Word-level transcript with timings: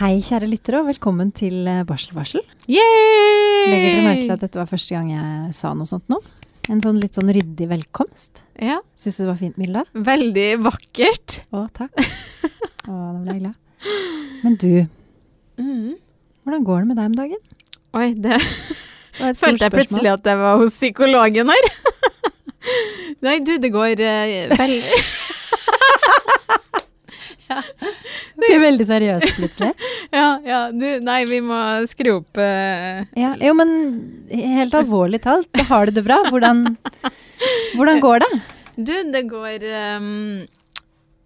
Hei, 0.00 0.16
kjære 0.24 0.46
lyttere, 0.48 0.80
og 0.80 0.86
velkommen 0.88 1.28
til 1.36 1.66
eh, 1.68 1.82
Barselvarsel. 1.88 2.40
Yay! 2.70 3.66
Legger 3.68 3.88
dere 3.90 4.04
merke 4.06 4.22
til 4.24 4.32
at 4.34 4.44
dette 4.46 4.60
var 4.60 4.68
første 4.70 4.94
gang 4.96 5.10
jeg 5.12 5.50
sa 5.56 5.72
noe 5.76 5.88
sånt 5.88 6.06
nå? 6.12 6.16
En 6.72 6.80
sånn 6.84 7.00
litt 7.02 7.16
sånn 7.18 7.28
ryddig 7.34 7.66
velkomst. 7.68 8.44
Ja, 8.62 8.78
Syns 9.00 9.18
du 9.18 9.24
det 9.24 9.28
var 9.32 9.40
fint, 9.40 9.58
Milda? 9.60 9.82
veldig 9.92 10.46
vakkert. 10.64 11.40
Å, 11.52 11.66
takk. 11.76 12.00
Å, 12.00 12.92
nå 12.94 13.20
ble 13.26 13.36
jeg 13.36 13.44
glad. 13.44 13.92
Men 14.44 14.56
du, 14.62 14.72
Mm. 15.60 15.96
hvordan 16.46 16.62
går 16.64 16.78
det 16.80 16.88
med 16.88 16.96
deg 16.96 17.08
om 17.10 17.16
dagen? 17.18 17.40
Oi, 18.00 18.06
det 18.16 18.38
Det 19.18 19.34
følte 19.42 19.66
jeg 19.66 19.74
plutselig 19.74 20.08
at 20.14 20.24
jeg 20.24 20.38
var 20.40 20.56
hos 20.62 20.78
psykologen 20.78 21.52
her. 21.52 21.68
Nei, 23.26 23.36
du, 23.44 23.58
det 23.60 23.68
går 23.74 24.00
uh, 24.00 24.56
veldig 24.56 25.02
Du 28.40 28.46
er 28.46 28.62
veldig 28.62 28.86
seriøst 28.88 29.36
plutselig. 29.38 29.74
Ja, 30.10 30.40
ja, 30.42 30.60
du, 30.74 30.86
nei, 31.06 31.20
vi 31.30 31.38
må 31.44 31.56
skru 31.86 32.16
opp 32.16 32.38
uh, 32.40 33.02
Ja, 33.14 33.34
jo, 33.38 33.52
men 33.54 33.70
helt 34.32 34.74
alvorlig 34.74 35.20
talt, 35.22 35.60
har 35.68 35.86
du 35.86 35.94
det 35.94 36.02
bra. 36.06 36.16
Hvordan, 36.26 36.64
hvordan 37.78 38.00
går 38.02 38.24
det? 38.24 38.30
Du, 38.74 38.94
det 39.12 39.22
går 39.30 39.66
um, 40.00 40.08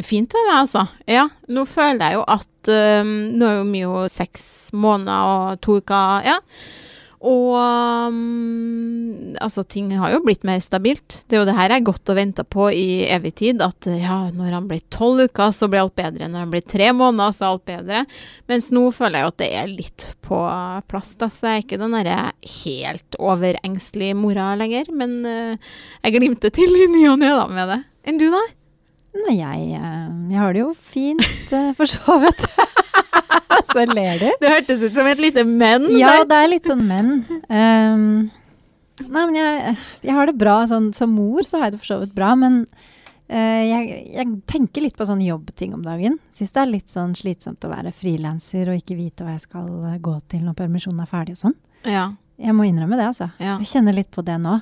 fint 0.05 0.37
med 0.37 0.49
meg, 0.51 0.59
altså. 0.59 0.85
Ja, 1.09 1.25
nå 1.49 1.65
føler 1.71 2.03
jeg 2.03 2.19
jo 2.19 2.27
at 2.37 2.73
um, 3.05 3.15
Nå 3.39 3.49
er 3.49 3.57
jo 3.61 3.67
vi 3.71 3.85
jo 3.85 4.05
seks 4.13 4.47
måneder 4.77 5.33
og 5.33 5.63
to 5.65 5.79
uker, 5.81 6.29
ja. 6.29 6.39
Og 7.25 7.55
ehm, 7.57 9.35
altså, 9.41 9.65
ting 9.65 9.89
har 9.97 10.13
jo 10.13 10.21
blitt 10.27 10.45
mer 10.45 10.61
stabilt. 10.65 11.23
Det 11.25 11.37
er 11.37 11.43
jo 11.43 11.49
det 11.49 11.57
her 11.57 11.73
jeg 11.73 11.81
har 11.81 11.87
gått 11.87 12.13
og 12.13 12.19
venta 12.19 12.45
på 12.45 12.69
i 12.77 13.05
evig 13.09 13.33
tid. 13.41 13.63
At 13.65 13.89
ja, 13.89 14.19
når 14.35 14.59
han 14.59 14.67
blir 14.69 14.83
tolv 14.93 15.25
uker, 15.25 15.55
så 15.57 15.69
blir 15.73 15.85
alt 15.85 15.97
bedre. 15.97 16.29
Når 16.29 16.45
han 16.45 16.53
blir 16.53 16.67
tre 16.69 16.91
måneder, 16.97 17.33
så 17.33 17.47
er 17.47 17.55
alt 17.55 17.67
bedre. 17.71 18.03
Mens 18.51 18.69
nå 18.77 18.85
føler 18.95 19.21
jeg 19.21 19.27
jo 19.27 19.33
at 19.33 19.41
det 19.41 19.51
er 19.63 19.73
litt 19.73 20.09
på 20.25 20.41
plass, 20.91 21.15
da. 21.21 21.31
Så 21.33 21.49
jeg 21.49 21.63
er 21.63 21.65
ikke 21.65 21.81
den 21.81 21.97
derre 21.97 22.19
helt 22.59 23.19
overengstelige 23.21 24.19
mora 24.19 24.53
lenger. 24.61 24.93
Men 24.93 25.17
uh, 25.25 25.73
jeg 26.05 26.19
glimter 26.19 26.53
til 26.55 26.77
i 26.77 26.91
ny 26.93 27.07
og 27.13 27.19
ne 27.25 27.33
med 27.55 27.73
det. 27.73 27.81
Enn 28.05 28.21
du, 28.21 28.29
da? 28.35 28.45
Nei, 29.15 29.37
jeg, 29.39 29.67
eh, 29.79 30.07
jeg 30.33 30.41
har 30.41 30.55
det 30.55 30.65
jo 30.65 30.73
fint, 30.75 31.27
for 31.79 31.91
så 31.91 32.19
vidt. 32.25 32.49
Så 33.65 33.85
ler 33.91 34.19
du. 34.19 34.27
Det 34.41 34.51
hørtes 34.51 34.83
ut 34.83 34.97
som 34.97 35.07
et 35.09 35.21
lite 35.23 35.45
men. 35.47 35.87
Ja, 35.95 36.19
der. 36.21 36.27
det 36.31 36.41
er 36.41 36.51
litt 36.51 36.67
sånn 36.69 36.83
men. 36.89 37.13
Um, 37.49 38.03
nei, 39.07 39.23
men 39.23 39.39
jeg, 39.39 39.77
jeg 40.05 40.17
har 40.17 40.31
det 40.31 40.37
bra. 40.41 40.57
Sånn, 40.71 40.91
som 40.97 41.15
mor 41.15 41.47
så 41.47 41.61
har 41.61 41.71
jeg 41.71 41.77
det 41.77 41.85
for 41.85 41.93
så 41.93 42.01
vidt 42.03 42.15
bra, 42.17 42.33
men 42.39 42.63
uh, 42.67 43.63
jeg, 43.65 44.03
jeg 44.17 44.35
tenker 44.51 44.85
litt 44.85 44.99
på 44.99 45.07
sånn 45.09 45.23
jobbting 45.25 45.77
om 45.79 45.87
dagen. 45.87 46.19
Syns 46.37 46.55
det 46.55 46.63
er 46.65 46.73
litt 46.73 46.93
sånn 46.93 47.17
slitsomt 47.19 47.65
å 47.67 47.73
være 47.73 47.95
frilanser 47.95 48.73
og 48.73 48.83
ikke 48.83 48.99
vite 48.99 49.27
hva 49.27 49.37
jeg 49.37 49.47
skal 49.47 49.71
gå 50.03 50.19
til 50.31 50.45
når 50.47 50.59
permisjonen 50.61 51.07
er 51.07 51.11
ferdig 51.11 51.39
og 51.39 51.43
sånn. 51.47 51.59
Ja. 51.87 52.11
Jeg 52.41 52.55
må 52.57 52.67
innrømme 52.67 52.99
det, 52.99 53.11
altså. 53.13 53.31
Ja. 53.39 53.57
Jeg 53.63 53.71
kjenner 53.71 53.95
litt 53.97 54.11
på 54.15 54.25
det 54.27 54.41
nå. 54.43 54.59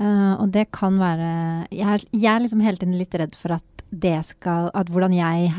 Eh, 0.00 0.34
og 0.36 0.50
det 0.52 0.66
kan 0.76 0.98
være 1.00 1.30
jeg 1.72 1.86
er, 1.88 2.02
jeg 2.12 2.28
er 2.34 2.42
liksom 2.44 2.60
hele 2.60 2.76
tiden 2.76 2.98
litt 2.98 3.14
redd 3.16 3.34
for 3.38 3.54
at 3.56 3.64
det 3.88 4.18
skal 4.26 4.66
At 4.76 4.90
hvordan 4.92 5.14
jeg 5.16 5.52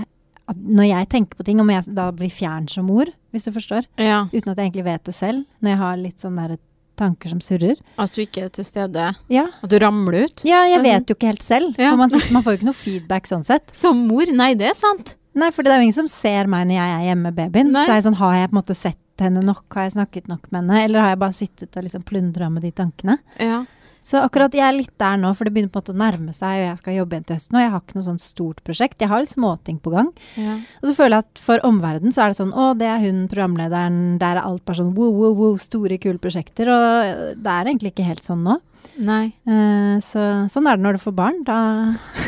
at 0.47 0.59
Når 0.61 0.85
jeg 0.87 1.07
tenker 1.09 1.39
på 1.39 1.45
ting, 1.47 1.59
om 1.59 1.69
jeg 1.71 1.87
da 1.95 2.11
blir 2.15 2.29
fjern 2.31 2.67
som 2.71 2.85
mor, 2.87 3.09
hvis 3.33 3.47
du 3.47 3.51
forstår 3.51 3.87
ja. 3.99 4.27
uten 4.31 4.51
at 4.53 4.59
jeg 4.59 4.69
egentlig 4.69 4.85
vet 4.85 5.03
det 5.09 5.15
selv, 5.15 5.43
når 5.59 5.73
jeg 5.73 5.79
har 5.81 5.97
litt 5.99 6.23
sånne 6.23 6.45
der 6.47 6.61
tanker 6.97 7.29
som 7.29 7.41
surrer. 7.43 7.77
At 7.99 8.15
du 8.15 8.21
ikke 8.23 8.45
er 8.47 8.53
til 8.55 8.65
stede. 8.65 9.09
Ja, 9.29 9.43
At 9.61 9.69
du 9.69 9.77
ramler 9.83 10.23
ut. 10.25 10.45
ja 10.47 10.63
jeg 10.65 10.79
Altså- 10.79 10.93
vet 10.93 11.09
jo 11.09 11.15
ikke 11.15 11.27
helt 11.27 11.43
selv. 11.43 11.75
Ja. 11.77 11.91
For 11.91 11.97
man, 11.97 12.09
man 12.31 12.43
får 12.43 12.51
jo 12.55 12.57
ikke 12.61 12.69
noe 12.71 12.79
feedback 12.79 13.27
sånn 13.27 13.43
sett. 13.45 13.75
Som 13.75 14.07
mor? 14.07 14.25
Nei, 14.33 14.53
det 14.55 14.71
er 14.71 14.77
sant. 14.79 15.15
Nei, 15.37 15.51
for 15.53 15.61
det 15.63 15.71
er 15.73 15.77
jo 15.81 15.89
ingen 15.89 15.99
som 15.99 16.07
ser 16.09 16.47
meg 16.49 16.65
når 16.67 16.79
jeg 16.79 16.95
er 16.95 17.03
hjemme 17.11 17.27
med 17.29 17.35
babyen. 17.37 17.71
Nei. 17.75 17.83
Så 17.85 17.91
er 17.91 17.99
jeg 17.99 18.07
sånn, 18.07 18.17
har 18.21 18.33
jeg 18.39 18.49
på 18.49 18.55
en 18.55 18.61
måte 18.61 18.75
sett 18.77 19.21
henne 19.21 19.43
nok? 19.45 19.65
Har 19.75 19.83
jeg 19.85 19.97
snakket 19.97 20.27
nok 20.31 20.47
med 20.51 20.61
henne? 20.63 20.83
Eller 20.87 21.03
har 21.03 21.09
jeg 21.13 21.19
bare 21.21 21.35
sittet 21.37 21.77
og 21.77 21.83
liksom 21.85 22.05
plundra 22.07 22.49
med 22.49 22.65
de 22.65 22.71
tankene? 22.71 23.19
Ja. 23.37 23.65
Så 24.05 24.21
akkurat 24.23 24.53
jeg 24.55 24.63
er 24.63 24.75
litt 24.75 24.93
der 25.01 25.17
nå, 25.19 25.33
for 25.35 25.47
det 25.47 25.53
begynner 25.55 25.71
på 25.73 25.81
en 25.81 25.83
måte 25.83 25.95
å 25.95 25.99
nærme 25.99 26.33
seg, 26.35 26.53
og 26.61 26.63
jeg 26.63 26.77
skal 26.81 26.95
jobbe 26.97 27.15
igjen 27.15 27.25
til 27.27 27.37
høsten. 27.37 27.57
Og 27.57 27.63
jeg 27.63 27.71
har 27.73 27.83
ikke 27.83 27.97
noe 27.97 28.07
sånn 28.07 28.21
stort 28.23 28.61
prosjekt. 28.67 29.01
Jeg 29.03 29.11
har 29.11 29.27
småting 29.27 29.81
på 29.83 29.93
gang. 29.93 30.13
ja. 30.39 30.55
Og 30.81 30.89
så 30.89 30.95
føler 30.95 31.17
jeg 31.17 31.25
at 31.25 31.41
for 31.43 31.67
omverdenen 31.67 32.15
så 32.15 32.23
er 32.23 32.31
det 32.31 32.39
sånn 32.39 32.53
Å, 32.55 32.69
det 32.79 32.87
er 32.87 33.03
hun 33.03 33.25
programlederen. 33.31 33.99
Der 34.21 34.39
er 34.39 34.47
alt 34.47 34.63
bare 34.67 34.79
sånn 34.79 34.95
wow, 34.95 35.11
wow, 35.11 35.35
wow, 35.35 35.59
store, 35.61 35.99
kule 36.01 36.21
prosjekter. 36.23 36.71
Og 36.71 37.35
det 37.35 37.53
er 37.53 37.71
egentlig 37.71 37.93
ikke 37.95 38.07
helt 38.07 38.25
sånn 38.25 38.45
nå. 38.47 38.59
Nei. 38.97 39.25
Uh, 39.49 39.97
så 40.01 40.23
sånn 40.51 40.69
er 40.69 40.79
det 40.79 40.85
når 40.85 40.97
du 40.97 41.03
får 41.03 41.17
barn. 41.17 41.43
Da 41.47 41.59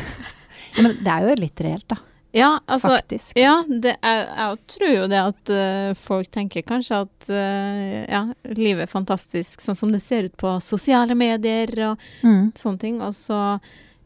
ja, 0.76 0.84
Men 0.84 1.00
det 1.00 1.16
er 1.16 1.26
jo 1.26 1.42
litt 1.46 1.66
reelt, 1.66 1.88
da. 1.90 2.02
Ja, 2.32 2.60
altså 2.70 2.92
Faktisk. 2.94 3.32
Ja, 3.42 3.64
det 3.68 3.96
er, 4.06 4.20
jeg 4.38 4.58
tror 4.70 4.92
jo 4.94 5.06
det 5.10 5.20
at 5.32 5.50
uh, 5.50 5.94
folk 5.98 6.30
tenker 6.32 6.62
kanskje 6.62 7.00
at 7.08 7.30
uh, 7.34 8.06
ja, 8.06 8.22
livet 8.54 8.86
er 8.86 8.92
fantastisk 8.92 9.64
sånn 9.66 9.76
som 9.80 9.92
det 9.92 10.02
ser 10.06 10.28
ut 10.30 10.36
på 10.38 10.52
sosiale 10.62 11.16
medier 11.18 11.74
og 11.90 12.04
Mm. 12.22 12.52
sånne 12.54 12.80
ting. 12.84 13.00
Og 13.02 13.16
så 13.18 13.40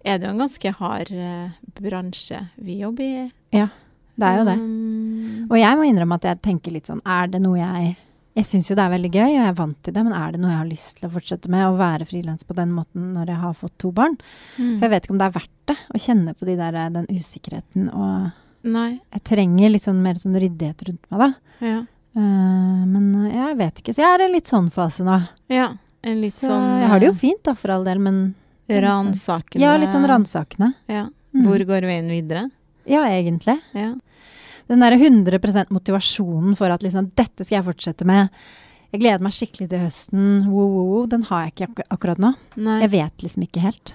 er 0.05 0.17
det 0.19 0.27
jo 0.29 0.31
en 0.37 0.39
ganske 0.45 0.71
hard 0.79 1.11
uh, 1.11 1.49
bransje 1.81 2.39
vi 2.63 2.79
jobber 2.79 3.03
i. 3.03 3.25
Ja, 3.59 3.67
det 4.15 4.29
er 4.29 4.39
jo 4.39 4.47
det. 4.47 4.55
Um, 4.61 5.45
Og 5.51 5.57
jeg 5.59 5.77
må 5.79 5.83
innrømme 5.89 6.15
at 6.21 6.29
jeg 6.31 6.41
tenker 6.45 6.71
litt 6.71 6.87
sånn 6.87 7.01
Er 7.03 7.27
det 7.27 7.41
noe 7.43 7.57
jeg 7.59 7.95
Jeg 8.33 8.47
syns 8.49 8.69
jo 8.69 8.77
det 8.77 8.81
er 8.81 8.93
veldig 8.95 9.11
gøy, 9.13 9.27
og 9.27 9.35
jeg 9.35 9.45
er 9.45 9.57
vant 9.57 9.79
til 9.85 9.93
det, 9.93 10.03
men 10.07 10.13
er 10.17 10.33
det 10.33 10.39
noe 10.41 10.49
jeg 10.49 10.61
har 10.63 10.69
lyst 10.69 10.95
til 10.97 11.05
å 11.05 11.13
fortsette 11.13 11.51
med? 11.53 11.65
Å 11.67 11.75
være 11.77 12.07
frilans 12.09 12.47
på 12.47 12.55
den 12.57 12.71
måten 12.73 13.11
når 13.13 13.29
jeg 13.29 13.41
har 13.43 13.57
fått 13.59 13.75
to 13.83 13.91
barn? 13.93 14.15
mm. 14.57 14.71
For 14.79 14.87
jeg 14.87 14.93
vet 14.95 15.05
ikke 15.05 15.13
om 15.13 15.19
det 15.21 15.27
er 15.27 15.35
verdt 15.37 15.51
det 15.69 15.75
å 15.77 16.01
kjenne 16.01 16.33
på 16.33 16.47
de 16.49 16.55
der, 16.57 16.79
den 16.95 17.09
usikkerheten. 17.13 17.91
Og 17.93 18.71
Nei. 18.73 18.89
jeg 19.13 19.25
trenger 19.29 19.73
litt 19.75 19.85
sånn 19.85 20.01
mer 20.01 20.17
sånn 20.17 20.39
ryddighet 20.41 20.85
rundt 20.89 21.13
meg, 21.13 21.25
da. 21.25 21.67
Ja. 21.69 21.79
Uh, 22.13 22.81
men 22.85 23.05
eh, 23.25 23.37
jeg 23.37 23.57
vet 23.61 23.79
ikke. 23.81 23.93
Så 23.95 24.03
jeg 24.03 24.09
er 24.09 24.21
i 24.21 24.27
en 24.27 24.35
litt 24.35 24.49
sånn 24.51 24.69
fase 24.73 25.05
nå. 25.07 25.23
ja. 25.53 25.71
En 26.03 26.19
litt 26.19 26.35
så 26.35 26.49
sånn 26.49 26.65
jeg 26.81 26.87
har 26.91 26.99
det 26.99 27.07
jo 27.07 27.13
fint, 27.15 27.39
da, 27.47 27.53
for 27.55 27.71
all 27.71 27.85
del, 27.87 28.01
men 28.03 28.17
eh, 28.67 28.81
ransakende 28.83 29.63
Ja, 29.63 29.77
litt 29.79 29.93
sånn 29.93 30.03
ransakende. 30.09 30.73
Ja. 30.91 31.05
Mm. 31.31 31.45
Hvor 31.47 31.63
går 31.69 31.87
veien 31.87 32.09
videre? 32.11 32.41
Ja, 32.83 33.05
egentlig. 33.07 33.55
Ja. 33.71 33.93
Den 34.73 34.81
derre 34.81 34.97
100% 34.97 35.69
motivasjonen 35.69 36.55
for 36.57 36.73
at 36.73 36.81
liksom 36.81 37.11
dette 37.13 37.45
skal 37.45 37.59
jeg 37.59 37.65
fortsette 37.67 38.07
med. 38.09 38.31
Jeg 38.89 39.03
gleder 39.03 39.21
meg 39.21 39.35
skikkelig 39.35 39.67
til 39.69 39.83
høsten. 39.83 40.23
Wow, 40.49 40.65
wow, 40.65 40.87
wow. 40.87 41.03
Den 41.11 41.25
har 41.27 41.43
jeg 41.43 41.53
ikke 41.53 41.67
ak 41.67 41.81
akkurat 41.93 42.21
nå. 42.23 42.31
Nei. 42.57 42.79
Jeg 42.81 42.89
vet 42.95 43.25
liksom 43.27 43.45
ikke 43.45 43.61
helt. 43.61 43.93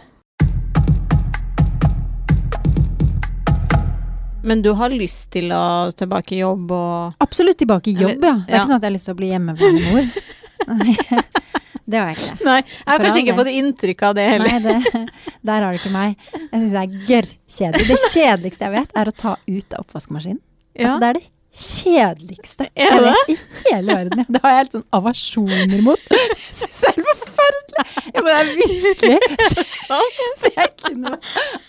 Men 4.47 4.63
du 4.63 4.71
har 4.79 4.95
lyst 4.95 5.33
til 5.35 5.51
å 5.51 5.91
tilbake 5.99 6.37
i 6.37 6.41
jobb 6.45 6.71
og 6.71 7.27
Absolutt 7.27 7.59
tilbake 7.59 7.91
i 7.91 7.99
jobb, 7.99 8.23
ja. 8.23 8.37
Det 8.39 8.55
er 8.55 8.55
ja. 8.55 8.63
ikke 8.63 8.71
sånn 8.71 8.79
at 8.79 8.87
jeg 8.87 8.93
har 8.93 8.95
lyst 8.95 9.11
til 9.11 9.17
å 9.17 9.19
bli 9.19 9.33
hjemmeværende 9.33 9.83
mor. 9.91 10.05
Det 11.89 11.97
har 11.97 12.11
jeg 12.13 12.19
ikke. 12.21 12.45
Nei, 12.45 12.59
jeg 12.61 12.89
har 12.93 13.03
kanskje 13.03 13.21
ikke 13.25 13.35
fått 13.39 13.49
inntrykk 13.49 14.03
av 14.05 14.17
det 14.19 14.25
heller. 14.29 14.59
Nei, 14.61 14.75
det, 14.85 15.05
der 15.49 15.65
har 15.65 15.73
du 15.73 15.79
ikke 15.79 15.93
meg. 15.95 16.19
Jeg 16.37 16.51
syns 16.53 16.75
det 16.75 16.83
er 16.83 16.99
gørrkjedelig. 17.09 17.87
Det 17.89 17.97
kjedeligste 18.13 18.67
jeg 18.67 18.75
vet, 18.75 18.93
er 18.93 19.09
å 19.09 19.15
ta 19.25 19.33
ut 19.41 19.73
av 19.73 19.87
oppvaskmaskinen. 19.87 20.43
Ja. 20.79 20.87
Altså, 20.87 21.01
det 21.03 21.09
er 21.09 21.21
det 21.21 21.27
kjedeligste 21.59 22.67
jeg 22.77 23.03
vet 23.03 23.31
i 23.33 23.37
hele 23.71 23.97
verden. 23.97 24.27
Det 24.29 24.41
har 24.43 24.53
jeg 24.53 24.61
helt 24.63 24.77
sånn 24.77 24.87
avasjoner 24.99 25.81
mot. 25.85 26.05
Jeg 26.49 26.57
syns 26.57 26.79
det 26.81 26.91
er 26.91 26.99
helt 26.99 27.23
forferdelig. 27.23 27.83
Men 28.15 28.25
det 28.25 28.35
er 28.35 28.47
virkelig 28.57 29.19
Så 30.39 30.49
jeg 30.49 30.71
kunne 30.81 31.13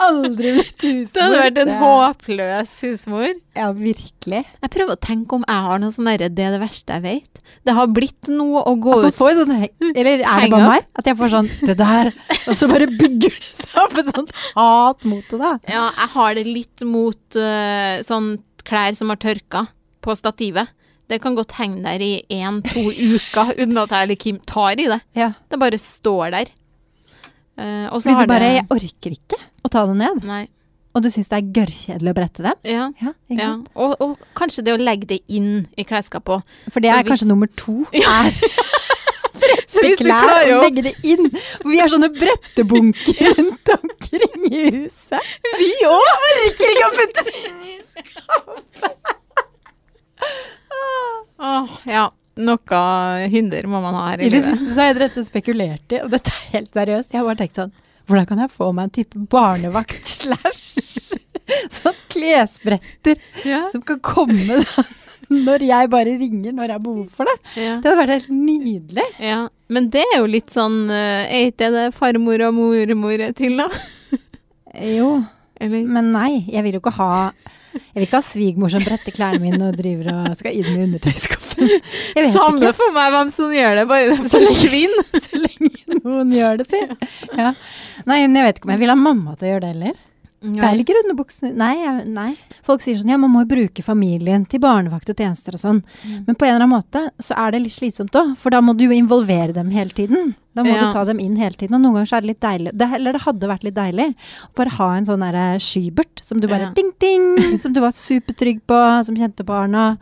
aldri 0.02 0.54
blitt 0.56 0.86
husmor. 0.86 1.12
Det 1.12 1.24
hadde 1.24 1.42
vært 1.42 1.60
en 1.62 1.72
håpløs 1.82 2.76
husmor. 2.86 3.28
Ja, 3.60 3.68
virkelig. 3.76 4.42
Jeg 4.48 4.72
prøver 4.74 4.96
å 4.96 5.02
tenke 5.04 5.36
om 5.36 5.44
jeg 5.44 5.66
har 5.68 5.82
noe 5.84 5.94
sånn 5.94 6.08
derre 6.08 6.30
Det 6.32 6.46
er 6.48 6.56
det 6.56 6.62
verste 6.64 6.96
jeg 6.96 7.06
vet. 7.06 7.44
Det 7.68 7.76
har 7.76 7.92
blitt 7.94 8.32
noe 8.32 8.64
å 8.72 8.76
gå 8.80 8.96
ut 9.04 9.20
sånn 9.20 9.56
Eller 9.60 10.24
er 10.24 10.46
det 10.46 10.52
bare 10.56 10.74
meg? 10.78 10.90
At 10.98 11.12
jeg 11.12 11.20
får 11.20 11.34
sånn 11.36 11.52
Det 11.60 11.78
der. 11.80 12.14
Og 12.46 12.58
så 12.58 12.70
bare 12.72 12.90
bygger 12.90 13.36
det 13.36 13.56
seg 13.60 13.80
opp 13.84 13.98
et 14.00 14.14
sånt 14.16 14.36
hat 14.56 15.10
mot 15.10 15.26
det, 15.30 15.42
da. 15.42 15.56
Ja, 15.70 15.90
jeg 15.92 16.14
har 16.16 16.38
det 16.40 16.46
litt 16.48 16.88
mot 16.88 17.38
uh, 17.38 18.00
sånn 18.08 18.38
klær 18.70 18.98
som 18.98 19.12
har 19.14 19.20
tørka 19.22 19.66
på 20.06 20.16
stativet. 20.18 20.70
Det 21.10 21.18
kan 21.24 21.34
godt 21.38 21.56
henge 21.58 21.82
der 21.82 22.04
i 22.06 22.12
én-to 22.30 22.84
uker 22.94 23.56
uten 23.58 23.78
at 23.82 23.96
jeg 23.96 24.06
eller 24.08 24.20
Kim 24.22 24.38
tar 24.46 24.78
i 24.78 24.86
det. 24.92 25.00
Ja. 25.18 25.32
Det 25.50 25.58
bare 25.62 25.80
står 25.82 26.36
der. 26.38 26.52
Uh, 27.60 27.90
og 27.92 28.00
så 28.00 28.08
Fordi 28.08 28.16
har 28.16 28.28
du 28.28 28.32
bare 28.32 28.46
det 28.46 28.56
Jeg 28.56 28.68
orker 28.72 29.16
ikke 29.18 29.40
å 29.66 29.72
ta 29.74 29.84
det 29.90 29.98
ned. 30.00 30.22
Nei. 30.30 30.44
Og 30.96 31.04
du 31.06 31.10
syns 31.14 31.30
det 31.30 31.38
er 31.38 31.50
gørrkjedelig 31.54 32.12
å 32.14 32.18
brette 32.18 32.46
dem? 32.46 32.62
Ja. 32.66 32.86
Ja, 33.02 33.12
ja. 33.36 33.50
Og, 33.78 33.98
og 34.02 34.22
kanskje 34.38 34.64
det 34.66 34.74
å 34.74 34.80
legge 34.82 35.10
det 35.12 35.20
inn 35.28 35.66
i 35.78 35.86
klesskapet 35.86 36.40
òg. 36.40 36.56
For 36.74 36.82
det 36.82 36.90
er 36.94 37.04
hvis- 37.04 37.12
kanskje 37.14 37.30
nummer 37.30 37.52
to. 37.60 37.84
Ja. 37.94 38.24
Er 39.80 39.90
du 39.90 40.04
klær 40.04 40.52
og 40.58 40.64
legge 40.66 40.84
det 40.90 40.94
inn. 41.08 41.30
For 41.62 41.70
vi 41.72 41.80
har 41.82 41.90
sånne 41.92 42.10
brettebunker 42.16 43.34
rundt 43.40 43.72
omkring 43.78 44.48
i 44.52 44.64
huset. 44.80 45.34
Vi 45.60 45.72
òg 45.88 46.10
orker 46.30 46.74
ikke 46.76 46.88
å 46.90 46.94
putte 47.00 47.26
det 47.30 47.36
inn 47.42 47.60
i 47.70 47.76
skapet. 47.88 49.14
Åh, 51.40 51.70
ja. 51.90 52.08
Noe 52.40 52.80
hinder 53.28 53.66
må 53.68 53.82
man 53.84 53.96
ha 53.98 54.04
her 54.14 54.22
i 54.24 54.28
I 54.30 54.32
det 54.32 54.40
siste 54.46 54.70
så 54.72 54.80
har 54.80 54.94
jeg 54.94 55.00
dette 55.02 55.24
spekulert 55.28 55.92
i, 55.92 55.98
og 56.06 56.12
dette 56.14 56.32
er 56.32 56.54
helt 56.54 56.70
seriøst. 56.76 57.12
Jeg 57.12 57.20
har 57.20 57.28
bare 57.28 57.42
tenkt 57.42 57.60
sånn 57.60 57.74
Hvordan 58.10 58.26
kan 58.30 58.40
jeg 58.42 58.50
få 58.54 58.70
meg 58.74 58.88
en 58.88 58.94
type 58.96 59.20
barnevakt 59.30 60.08
slash 60.08 61.18
sånn 61.76 62.00
klesbretter 62.10 63.20
Ja. 63.46 63.66
som 63.70 63.84
kan 63.86 64.00
komme 64.06 64.62
sånn 64.64 64.88
når 65.48 65.64
jeg 65.68 65.90
bare 65.94 66.18
ringer 66.20 66.52
når 66.58 66.64
jeg 66.72 66.76
har 66.78 66.84
behov 66.86 67.08
for 67.14 67.30
det. 67.30 67.36
Ja. 67.60 67.76
Det 67.84 67.90
hadde 67.92 68.00
vært 68.02 68.16
helt 68.18 68.34
nydelig. 68.34 69.08
ja. 69.22 69.40
Men 69.70 69.86
det 69.94 70.02
er 70.02 70.16
jo 70.24 70.26
litt 70.26 70.50
sånn 70.50 70.88
eh, 70.90 71.28
Er 71.30 71.52
ikke 71.52 71.68
det 71.70 71.84
farmor 71.94 72.42
og 72.48 72.56
mormor 72.58 73.22
er 73.22 73.36
til, 73.38 73.60
da? 73.62 73.68
Jo, 74.98 75.12
Eller? 75.62 75.84
men 75.86 76.12
nei. 76.16 76.46
Jeg 76.50 76.64
vil 76.66 76.78
jo 76.78 76.82
ikke 76.82 76.94
ha 76.98 77.10
Jeg 77.76 78.00
vil 78.00 78.06
ikke 78.08 78.18
ha 78.18 78.26
svigermor 78.26 78.72
som 78.74 78.82
bretter 78.86 79.14
klærne 79.14 79.42
mine 79.44 79.70
og 79.70 79.78
driver 79.78 80.10
og 80.16 80.34
skal 80.40 80.58
inn 80.58 80.72
i 80.74 80.84
undertøyskuffen. 80.88 81.70
Samme 82.34 82.64
ikke. 82.64 82.74
for 82.80 82.96
meg 82.98 83.14
hvem 83.14 83.30
som 83.34 83.54
gjør 83.54 83.78
det, 83.82 83.86
bare 83.92 84.10
lenge- 84.10 84.32
forsvinner. 84.34 85.22
Så 85.28 85.38
lenge 85.44 86.00
noen 86.02 86.34
gjør 86.34 86.58
det, 86.64 86.68
si. 86.72 86.82
Ja. 87.38 87.52
Nei, 88.10 88.24
men 88.26 88.38
jeg 88.42 88.48
vet 88.48 88.58
ikke 88.62 88.70
om 88.72 88.74
jeg 88.74 88.82
vil 88.88 88.94
ha 88.96 88.98
mamma 88.98 89.36
til 89.38 89.50
å 89.50 89.54
gjøre 89.54 89.64
det 89.68 89.74
heller. 89.76 89.98
Jeg 90.40 90.64
er 90.64 90.80
ikke 90.80 90.94
runde 90.96 91.16
bukser 91.20 91.52
nei. 91.52 92.30
Folk 92.64 92.80
sier 92.80 92.96
sånn 92.96 93.10
ja, 93.12 93.18
man 93.20 93.32
må 93.34 93.42
bruke 93.50 93.84
familien 93.84 94.46
til 94.48 94.62
barnevakt 94.64 95.10
og 95.12 95.18
tjenester 95.20 95.58
og 95.58 95.60
sånn. 95.60 95.82
Mm. 96.06 96.22
Men 96.30 96.38
på 96.40 96.46
en 96.48 96.54
eller 96.54 96.64
annen 96.64 96.72
måte 96.78 97.02
så 97.20 97.36
er 97.44 97.52
det 97.52 97.60
litt 97.66 97.76
slitsomt 97.76 98.16
òg. 98.16 98.30
For 98.40 98.54
da 98.56 98.62
må 98.64 98.72
du 98.80 98.86
jo 98.86 98.96
involvere 98.96 99.52
dem 99.58 99.70
hele 99.76 99.92
tiden. 99.92 100.34
Da 100.56 100.64
må 100.64 100.72
Ja. 100.72 100.86
du 100.88 100.94
ta 100.96 101.04
dem 101.06 101.20
inn 101.20 101.36
hele 101.36 101.56
tiden. 101.60 101.76
Og 101.76 101.82
noen 101.84 101.94
ganger 102.00 102.08
så 102.08 102.18
er 102.18 102.22
det 102.22 102.28
litt 102.32 102.40
deilig. 102.40 102.72
Det, 102.74 102.88
eller 103.00 103.14
det 103.14 103.22
hadde 103.26 103.50
vært 103.52 103.64
litt 103.68 103.76
deilig 103.76 104.08
å 104.16 104.54
bare 104.56 104.70
ha 104.78 104.88
en 104.96 105.06
sånn 105.06 105.20
derre 105.28 105.46
skybert 105.60 106.24
som 106.24 106.40
du 106.40 106.48
bare 106.48 106.70
Ja. 106.70 106.72
ding, 106.74 106.94
ding, 107.00 107.58
som 107.64 107.74
du 107.76 107.82
var 107.82 107.92
supertrygg 107.92 108.62
på, 108.68 108.80
som 109.06 109.16
kjente 109.16 109.44
barna. 109.44 109.98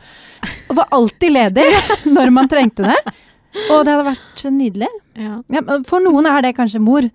Og 0.69 0.75
var 0.75 0.87
alltid 0.91 1.33
ledig 1.33 1.65
når 2.05 2.31
man 2.31 2.47
trengte 2.47 2.85
det. 2.85 2.99
Og 3.71 3.83
det 3.85 3.93
hadde 3.95 4.05
vært 4.13 4.45
nydelig. 4.53 4.87
Ja. 5.17 5.41
Ja, 5.49 5.61
for 5.87 5.99
noen 5.99 6.27
er 6.29 6.41
det 6.45 6.55
kanskje 6.55 6.79
mor. 6.79 7.09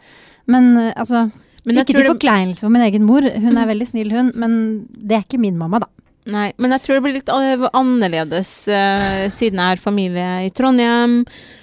Men 0.51 0.77
eh, 0.77 0.93
altså 0.99 1.31
ikke 1.71 1.95
til 1.95 2.11
forkleinelse 2.11 2.65
for 2.65 2.75
min 2.75 2.85
egen 2.89 3.05
mor. 3.07 3.23
Hun 3.23 3.59
er 3.59 3.69
veldig 3.71 3.89
snill, 3.89 4.13
hun. 4.15 4.31
Men 4.39 4.55
det 4.91 5.19
er 5.19 5.27
ikke 5.27 5.43
min 5.43 5.59
mamma, 5.59 5.83
da. 5.85 5.91
nei, 6.33 6.53
men 6.63 6.75
jeg 6.75 6.85
tror 6.85 6.99
det 6.99 7.05
blir 7.07 7.17
litt 7.19 7.33
annerledes 7.33 8.51
uh, 8.71 9.27
siden 9.31 9.59
jeg 9.59 9.75
har 9.75 9.83
familie 9.83 10.31
i 10.47 10.53
Trondheim. 10.55 11.23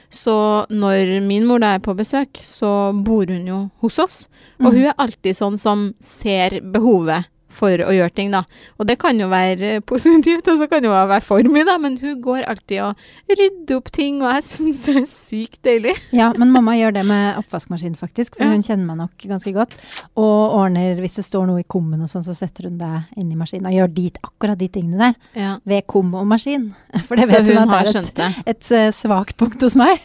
Så 0.10 0.36
når 0.74 1.20
min 1.22 1.46
mor 1.46 1.62
da 1.62 1.76
er 1.78 1.84
på 1.86 1.94
besøk, 1.98 2.40
så 2.42 2.92
bor 3.06 3.30
hun 3.30 3.46
jo 3.46 3.60
hos 3.84 4.00
oss. 4.02 4.22
Og 4.58 4.72
mm. 4.72 4.78
hun 4.78 4.88
er 4.88 5.04
alltid 5.06 5.38
sånn 5.38 5.60
som 5.62 5.92
ser 6.02 6.60
behovet 6.74 7.30
for 7.50 7.82
å 7.82 7.90
gjøre 7.92 8.14
ting, 8.14 8.30
da. 8.32 8.44
Og 8.78 8.86
det 8.88 8.96
kan 9.02 9.18
jo 9.20 9.28
være 9.32 9.80
positivt, 9.90 10.48
og 10.52 10.60
så 10.62 10.68
kan 10.70 10.84
det 10.84 10.90
jo 10.90 10.94
være 10.96 11.22
for 11.26 11.44
mye, 11.50 11.66
da. 11.68 11.78
Men 11.82 11.98
hun 12.02 12.20
går 12.22 12.44
alltid 12.50 12.82
og 12.86 13.04
rydder 13.34 13.80
opp 13.80 13.90
ting, 13.96 14.20
og 14.22 14.30
jeg 14.36 14.46
syns 14.46 14.84
det 14.86 14.96
er 15.02 15.08
sykt 15.10 15.62
deilig. 15.66 15.96
Ja, 16.20 16.30
men 16.38 16.52
mamma 16.54 16.74
gjør 16.78 16.94
det 17.00 17.04
med 17.10 17.38
oppvaskmaskin, 17.42 17.96
faktisk. 18.00 18.36
For 18.38 18.46
Ja. 18.46 18.52
hun 18.54 18.64
kjenner 18.66 18.86
meg 18.92 19.00
nok 19.02 19.26
ganske 19.32 19.54
godt. 19.56 19.74
Og 20.20 20.56
ordner, 20.60 20.96
hvis 21.02 21.18
det 21.20 21.26
står 21.26 21.48
noe 21.50 21.64
i 21.64 21.68
kummen 21.70 22.02
og 22.06 22.10
sånn, 22.12 22.26
så 22.26 22.36
setter 22.38 22.70
hun 22.70 22.78
det 22.82 22.92
inn 23.20 23.32
i 23.34 23.38
maskinen. 23.40 23.68
Og 23.72 23.78
gjør 23.78 23.94
dit, 23.98 24.18
akkurat 24.26 24.60
de 24.62 24.68
tingene 24.74 25.00
der. 25.10 25.16
Ja. 25.40 25.52
Ved 25.66 25.88
kum 25.90 26.14
og 26.20 26.28
maskin. 26.30 26.70
For 27.08 27.16
det 27.20 27.28
Så 27.30 27.34
vet 27.34 27.50
hun, 27.54 27.64
hun 27.64 27.76
at 27.76 27.90
det 27.96 27.96
er 27.96 28.40
et, 28.40 28.54
et 28.56 28.72
eh, 28.78 28.90
svakt 28.96 29.38
punkt 29.40 29.62
hos 29.66 29.78
meg. 29.80 30.02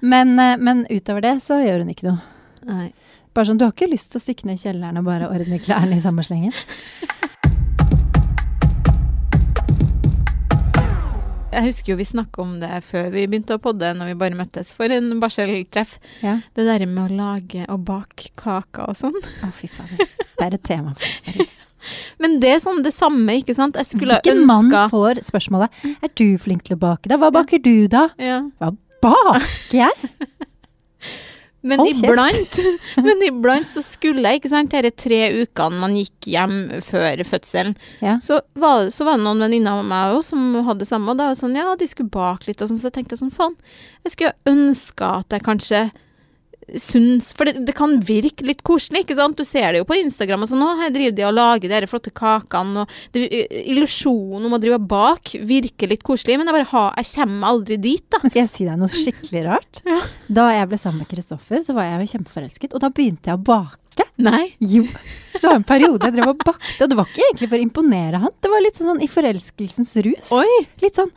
men, 0.00 0.38
eh, 0.38 0.56
men 0.60 0.86
utover 0.90 1.20
det 1.24 1.36
så 1.44 1.60
gjør 1.64 1.82
hun 1.84 1.92
ikke 1.94 2.08
noe. 2.10 2.20
Nei. 2.68 2.88
Bare 3.30 3.46
sånn, 3.46 3.60
du 3.60 3.64
har 3.66 3.70
ikke 3.74 3.86
lyst 3.90 4.10
til 4.10 4.18
å 4.18 4.24
stikke 4.24 4.48
ned 4.48 4.58
i 4.58 4.62
kjelleren 4.64 4.98
og 4.98 5.06
bare 5.06 5.28
ordne 5.30 5.60
klærne 5.62 5.94
i 5.94 6.02
samme 6.02 6.24
slengen? 6.26 6.54
Jeg 11.50 11.66
husker 11.66 11.92
jo 11.92 11.96
vi 11.98 12.04
snakka 12.06 12.42
om 12.44 12.52
det 12.62 12.76
før 12.86 13.08
vi 13.10 13.24
begynte 13.26 13.56
å 13.58 13.60
podde, 13.62 13.88
når 13.98 14.12
vi 14.12 14.18
bare 14.20 14.38
møttes 14.38 14.70
for 14.78 14.90
en 14.94 15.08
barseltreff. 15.22 15.96
Ja. 16.22 16.36
Det 16.54 16.62
der 16.64 16.84
med 16.86 17.10
å 17.10 17.16
lage 17.18 17.64
og 17.66 17.82
bake 17.88 18.30
kaker 18.38 18.86
og 18.86 18.96
sånn. 18.96 19.18
Å, 19.18 19.50
fy 19.54 19.66
faen. 19.70 19.90
Det 19.98 20.46
er 20.46 20.56
et 20.56 20.64
tema 20.64 20.94
for 20.94 21.04
oss, 21.04 21.26
seriøst. 21.26 21.66
Men 22.22 22.38
det 22.40 22.54
er 22.54 22.62
sånn 22.62 22.82
det 22.86 22.94
samme, 22.94 23.34
ikke 23.42 23.56
sant? 23.58 23.76
Jeg 23.80 23.88
skulle 23.90 24.20
ønska 24.20 24.30
Hvilken 24.30 24.46
mann 24.48 24.90
får 24.92 25.22
spørsmålet 25.26 25.84
Er 26.04 26.10
du 26.20 26.26
flink 26.40 26.66
til 26.68 26.76
å 26.76 26.80
bake, 26.80 27.10
da? 27.10 27.18
Hva 27.20 27.30
baker 27.34 27.62
du, 27.64 27.74
da? 27.92 28.06
ja. 28.20 28.42
Hva 28.62 28.72
Baker 29.00 29.78
jeg? 29.78 30.10
Men 31.62 31.82
iblant, 31.90 32.58
men 33.06 33.22
iblant 33.26 33.68
så 33.68 33.82
skulle 33.84 34.24
jeg, 34.24 34.40
ikke 34.40 34.52
sant, 34.52 34.72
disse 34.72 34.96
tre 35.04 35.20
ukene 35.42 35.80
man 35.82 35.96
gikk 35.98 36.30
hjem 36.32 36.54
før 36.86 37.20
fødselen, 37.28 37.74
Ja. 38.00 38.16
så, 38.24 38.40
var, 38.56 38.88
så 38.94 39.04
var 39.04 39.18
det 39.20 39.26
noen 39.26 39.44
venninner 39.44 39.82
av 39.82 39.84
meg 39.90 40.16
også 40.16 40.32
som 40.34 40.54
hadde 40.64 40.84
det 40.86 40.88
samme, 40.88 41.12
og 41.12 41.18
da 41.20 41.28
var 41.28 41.36
det 41.36 41.42
sånn, 41.42 41.58
ja, 41.60 41.74
de 41.76 41.90
skulle 41.90 42.12
bake 42.14 42.48
litt, 42.48 42.62
og 42.64 42.70
sånn, 42.72 42.80
så 42.80 42.92
tenkte 42.94 43.16
jeg 43.16 43.24
sånn, 43.24 43.34
faen, 43.34 43.58
jeg 44.06 44.14
skulle 44.16 44.32
ønske 44.48 45.12
at 45.20 45.36
jeg 45.36 45.44
kanskje 45.44 45.82
syns, 46.78 47.32
for 47.36 47.48
det, 47.48 47.64
det 47.66 47.74
kan 47.76 47.96
virke 48.04 48.46
litt 48.46 48.62
koselig, 48.66 49.04
ikke 49.04 49.16
sant? 49.18 49.38
Du 49.38 49.46
ser 49.46 49.72
det 49.72 49.82
jo 49.82 49.88
på 49.88 49.98
Instagram 49.98 50.44
og 50.44 50.50
sånn, 50.50 50.62
nå 50.62 50.76
her 50.82 50.94
driver 50.94 51.16
de 51.16 51.26
og 51.28 51.34
lager 51.36 51.74
de 51.74 51.90
flotte 51.90 52.12
kakene, 52.14 52.84
og 52.84 53.16
illusjonen 53.16 54.46
om 54.48 54.56
å 54.56 54.62
drive 54.62 54.80
bak 54.90 55.34
virker 55.50 55.90
litt 55.90 56.04
koselig, 56.06 56.38
men 56.40 56.50
jeg 56.50 56.58
bare 56.60 56.70
har, 56.72 56.94
jeg 57.00 57.12
kommer 57.16 57.52
aldri 57.54 57.80
dit 57.80 58.06
da. 58.10 58.22
Men 58.22 58.32
skal 58.32 58.44
jeg 58.44 58.52
si 58.54 58.68
deg 58.68 58.80
noe 58.80 58.92
skikkelig 58.92 59.44
rart? 59.48 59.82
Da 60.30 60.50
jeg 60.54 60.70
ble 60.70 60.80
sammen 60.80 61.04
med 61.04 61.10
Kristoffer, 61.10 61.62
så 61.64 61.76
var 61.76 61.88
jeg 61.88 62.04
jo 62.04 62.12
kjempeforelsket, 62.16 62.74
og 62.76 62.84
da 62.84 62.92
begynte 62.94 63.32
jeg 63.32 63.40
å 63.40 63.46
bake. 63.50 63.79
Nei. 64.20 64.50
Jo. 64.60 64.82
Så 65.32 65.38
det 65.40 65.46
var 65.46 65.54
en 65.56 65.64
periode 65.64 66.04
jeg 66.04 66.12
drev 66.12 66.28
og 66.28 66.42
bakte, 66.44 66.84
og 66.84 66.90
det 66.90 66.96
var 66.98 67.06
ikke 67.08 67.22
egentlig 67.24 67.48
for 67.48 67.56
å 67.56 67.64
imponere 67.64 68.20
han. 68.20 68.32
Det 68.44 68.50
var 68.52 68.62
litt 68.64 68.76
sånn 68.80 69.00
i 69.00 69.08
forelskelsens 69.08 69.94
rus. 70.04 70.30
Oi. 70.36 70.58
Litt 70.82 70.98
sånn 71.00 71.08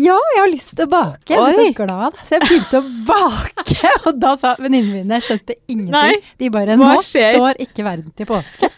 Ja, 0.00 0.16
jeg 0.16 0.40
har 0.40 0.50
lyst 0.52 0.72
til 0.78 0.86
å 0.86 0.92
bake. 0.94 1.34
Jeg 1.34 1.42
ble 1.42 1.66
så 1.68 1.74
glad. 1.82 2.16
Så 2.24 2.36
jeg 2.38 2.44
begynte 2.46 2.80
å 2.80 2.92
bake, 3.10 3.92
og 4.08 4.20
da 4.22 4.32
sa 4.40 4.54
venninnene 4.62 5.02
mine 5.02 5.18
Jeg 5.20 5.26
skjønte 5.28 5.58
ingenting. 5.66 5.92
Nei. 5.92 6.16
De 6.40 6.50
bare 6.54 6.78
Nå 6.80 6.90
står 7.04 7.60
ikke 7.66 7.84
verden 7.86 8.16
til 8.16 8.30
påske. 8.30 8.72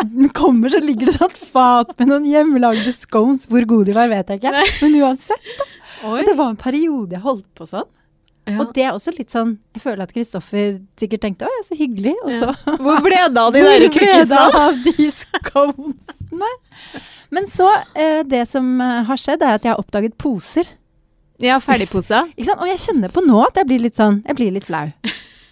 Den 0.00 0.30
kommer, 0.36 0.70
så 0.72 0.82
ligger 0.84 1.10
det 1.10 1.16
sånn 1.18 1.34
fat 1.50 1.96
med 1.98 2.12
noen 2.12 2.28
hjemmelagde 2.30 2.94
scones. 2.94 3.48
Hvor 3.50 3.66
gode 3.68 3.90
de 3.90 3.98
var, 3.98 4.10
vet 4.12 4.30
jeg 4.30 4.42
ikke. 4.44 4.54
Nei. 4.54 4.66
Men 4.84 5.00
uansett. 5.02 5.54
Oi. 6.06 6.20
Og 6.20 6.28
det 6.28 6.36
var 6.38 6.52
en 6.54 6.60
periode 6.60 7.18
jeg 7.18 7.24
holdt 7.26 7.48
på 7.58 7.66
sånn. 7.68 7.88
Ja. 8.48 8.56
Og 8.62 8.72
det 8.74 8.82
er 8.82 8.94
også 8.96 9.12
litt 9.14 9.30
sånn 9.30 9.50
Jeg 9.76 9.82
føler 9.82 10.00
at 10.06 10.12
Kristoffer 10.14 10.78
sikkert 10.98 11.20
tenkte 11.22 11.46
å, 11.46 11.58
så 11.62 11.76
hyggelig, 11.76 12.14
og 12.24 12.32
så 12.32 12.48
Ja. 12.48 12.76
Hvor 12.80 13.02
ble 13.04 13.18
det 13.30 13.42
av 13.42 13.52
de 13.54 13.62
der 13.66 13.84
kvikkisene? 13.92 14.40
av 14.64 14.78
de 14.86 15.06
sconesene? 15.14 16.50
Men 17.30 17.46
så, 17.46 17.68
eh, 17.94 18.22
det 18.26 18.46
som 18.50 18.72
eh, 18.80 19.02
har 19.06 19.20
skjedd, 19.20 19.44
er 19.44 19.58
at 19.60 19.66
jeg 19.66 19.70
har 19.74 19.78
oppdaget 19.82 20.16
poser. 20.18 20.66
Ja, 21.40 21.60
ferdigposa. 21.62 22.24
Og 22.60 22.66
jeg 22.68 22.80
kjenner 22.82 23.12
på 23.12 23.22
nå 23.24 23.38
at 23.46 23.60
jeg 23.60 23.68
blir 23.70 23.84
litt 23.84 24.00
sånn 24.00 24.22
Jeg 24.26 24.36
blir 24.40 24.50
litt 24.56 24.66
flau. 24.68 24.88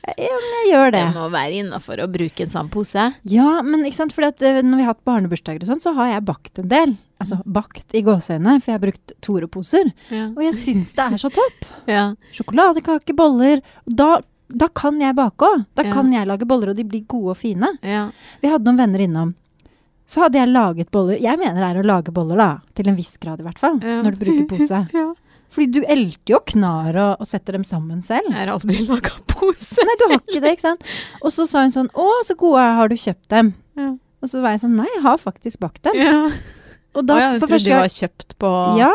Ja, 0.09 0.37
men 0.41 0.53
jeg 0.57 0.71
gjør 0.73 0.93
det. 0.95 1.03
Det 1.05 1.21
må 1.21 1.27
være 1.35 1.59
innafor 1.63 2.01
å 2.01 2.09
bruke 2.09 2.47
en 2.47 2.53
sånn 2.53 2.71
pose. 2.73 3.11
Ja, 3.29 3.59
men 3.63 3.85
ikke 3.85 3.99
sant, 4.01 4.15
fordi 4.17 4.31
at 4.33 4.43
eh, 4.49 4.63
når 4.65 4.81
vi 4.81 4.87
har 4.87 4.95
hatt 4.95 5.05
barnebursdager 5.09 5.67
og 5.67 5.71
sånn, 5.75 5.83
så 5.85 5.93
har 5.99 6.15
jeg 6.15 6.25
bakt 6.31 6.63
en 6.63 6.71
del. 6.73 6.97
Altså 7.19 7.41
bakt 7.45 7.95
i 7.99 8.03
gåseøyne, 8.07 8.61
for 8.63 8.71
jeg 8.71 8.77
har 8.79 8.83
brukt 8.85 9.13
Tore-poser. 9.27 9.89
Ja. 10.15 10.29
Og 10.37 10.43
jeg 10.45 10.55
syns 10.55 10.93
det 10.95 11.07
er 11.09 11.19
så 11.19 11.31
topp. 11.35 11.65
ja. 11.91 12.05
Sjokoladekake, 12.37 13.15
boller. 13.19 13.61
Da, 13.91 14.21
da 14.49 14.69
kan 14.71 15.01
jeg 15.03 15.17
bake 15.19 15.49
òg. 15.49 15.65
Da 15.75 15.83
Ja. 15.89 15.93
kan 15.97 16.13
jeg 16.15 16.29
lage 16.31 16.47
boller, 16.47 16.71
og 16.71 16.77
de 16.79 16.85
blir 16.87 17.03
gode 17.11 17.35
og 17.35 17.37
fine. 17.41 17.73
ja. 17.83 18.11
Vi 18.43 18.49
hadde 18.53 18.65
noen 18.71 18.79
venner 18.85 19.03
innom. 19.09 19.35
Så 20.09 20.23
hadde 20.25 20.39
jeg 20.39 20.49
laget 20.49 20.91
boller. 20.95 21.19
Jeg 21.21 21.37
mener 21.37 21.59
det 21.61 21.67
er 21.77 21.81
å 21.83 21.87
lage 21.91 22.13
boller, 22.15 22.39
da. 22.41 22.51
Til 22.79 22.89
en 22.89 22.97
viss 22.97 23.17
grad, 23.21 23.41
i 23.43 23.45
hvert 23.45 23.59
fall. 23.61 23.77
Når 23.83 24.15
du 24.15 24.23
bruker 24.25 24.47
pose. 24.55 24.85
ja. 24.95 25.09
Fordi 25.49 25.67
du 25.73 25.81
elter 25.89 26.35
jo 26.35 26.39
knar 26.45 26.93
og, 27.01 27.21
og 27.23 27.27
setter 27.27 27.57
dem 27.57 27.63
sammen 27.65 28.03
selv. 28.05 28.27
Jeg 28.31 28.37
har 28.37 28.51
aldri 28.53 28.83
laga 28.89 29.11
pose. 29.33 29.81
Nei, 29.85 29.95
du 29.99 30.07
har 30.11 30.19
ikke 30.21 30.43
det, 30.45 30.51
ikke 30.55 30.65
sant. 30.67 30.85
Og 31.25 31.33
så 31.33 31.47
sa 31.49 31.63
hun 31.65 31.73
sånn 31.73 31.89
Å, 31.97 32.07
så 32.29 32.37
gode 32.37 32.61
har 32.79 32.89
du 32.93 32.95
kjøpt 33.01 33.27
dem. 33.33 33.55
Ja. 33.81 33.95
Og 34.23 34.29
så 34.29 34.43
var 34.45 34.53
jeg 34.55 34.61
sånn 34.65 34.75
Nei, 34.77 34.87
jeg 34.95 35.03
har 35.07 35.17
faktisk 35.23 35.61
bakt 35.65 35.83
dem. 35.89 35.97
Ja. 35.97 36.29
Og 36.99 37.07
da, 37.07 37.15
oh, 37.15 37.21
ja, 37.23 37.29
for 37.39 37.47
trodde 37.47 37.55
første 37.55 37.71
de 37.71 37.79
var 37.79 37.93
kjøpt 37.95 38.37
på 38.43 38.53
Ja. 38.81 38.93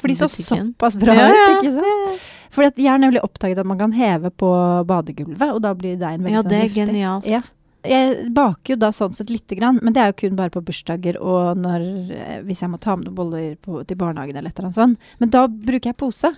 For 0.00 0.08
de 0.08 0.14
så 0.16 0.28
såpass 0.32 0.96
bra 1.00 1.14
Ja, 1.16 1.26
ja. 1.28 1.46
ut, 1.56 1.64
ikke 1.64 1.72
sant. 1.80 2.28
At 2.60 2.76
jeg 2.82 2.88
har 2.90 2.98
nemlig 3.00 3.20
oppdaget 3.24 3.58
at 3.62 3.66
man 3.68 3.78
kan 3.80 3.92
heve 3.96 4.30
på 4.34 4.48
badegulvet, 4.88 5.52
og 5.54 5.60
da 5.62 5.72
blir 5.78 5.96
deigen 6.00 6.24
veldig 6.24 6.32
Ja, 6.34 6.42
sånn 6.42 6.50
det 6.50 6.58
er 6.58 6.68
luftig. 6.68 6.86
genialt. 6.86 7.26
Ja. 7.30 7.40
Jeg 7.82 8.34
baker 8.36 8.74
jo 8.74 8.76
da 8.76 8.90
sånn 8.92 9.14
sett 9.16 9.30
lite 9.32 9.56
grann, 9.56 9.78
men 9.82 9.94
det 9.96 10.02
er 10.02 10.10
jo 10.12 10.16
kun 10.28 10.36
bare 10.36 10.50
på 10.52 10.60
bursdager 10.64 11.16
og 11.22 11.56
når, 11.56 11.80
eh, 12.12 12.42
hvis 12.44 12.60
jeg 12.60 12.68
må 12.68 12.78
ta 12.80 12.96
med 12.96 13.06
noen 13.06 13.14
boller 13.16 13.56
på, 13.56 13.86
til 13.86 13.96
barnehagen 13.96 14.36
eller 14.36 14.50
et 14.50 14.58
eller 14.58 14.68
annet 14.68 14.76
sånt. 14.76 14.98
Men 15.18 15.30
da 15.30 15.46
bruker 15.48 15.88
jeg 15.92 15.96
pose. 15.96 16.34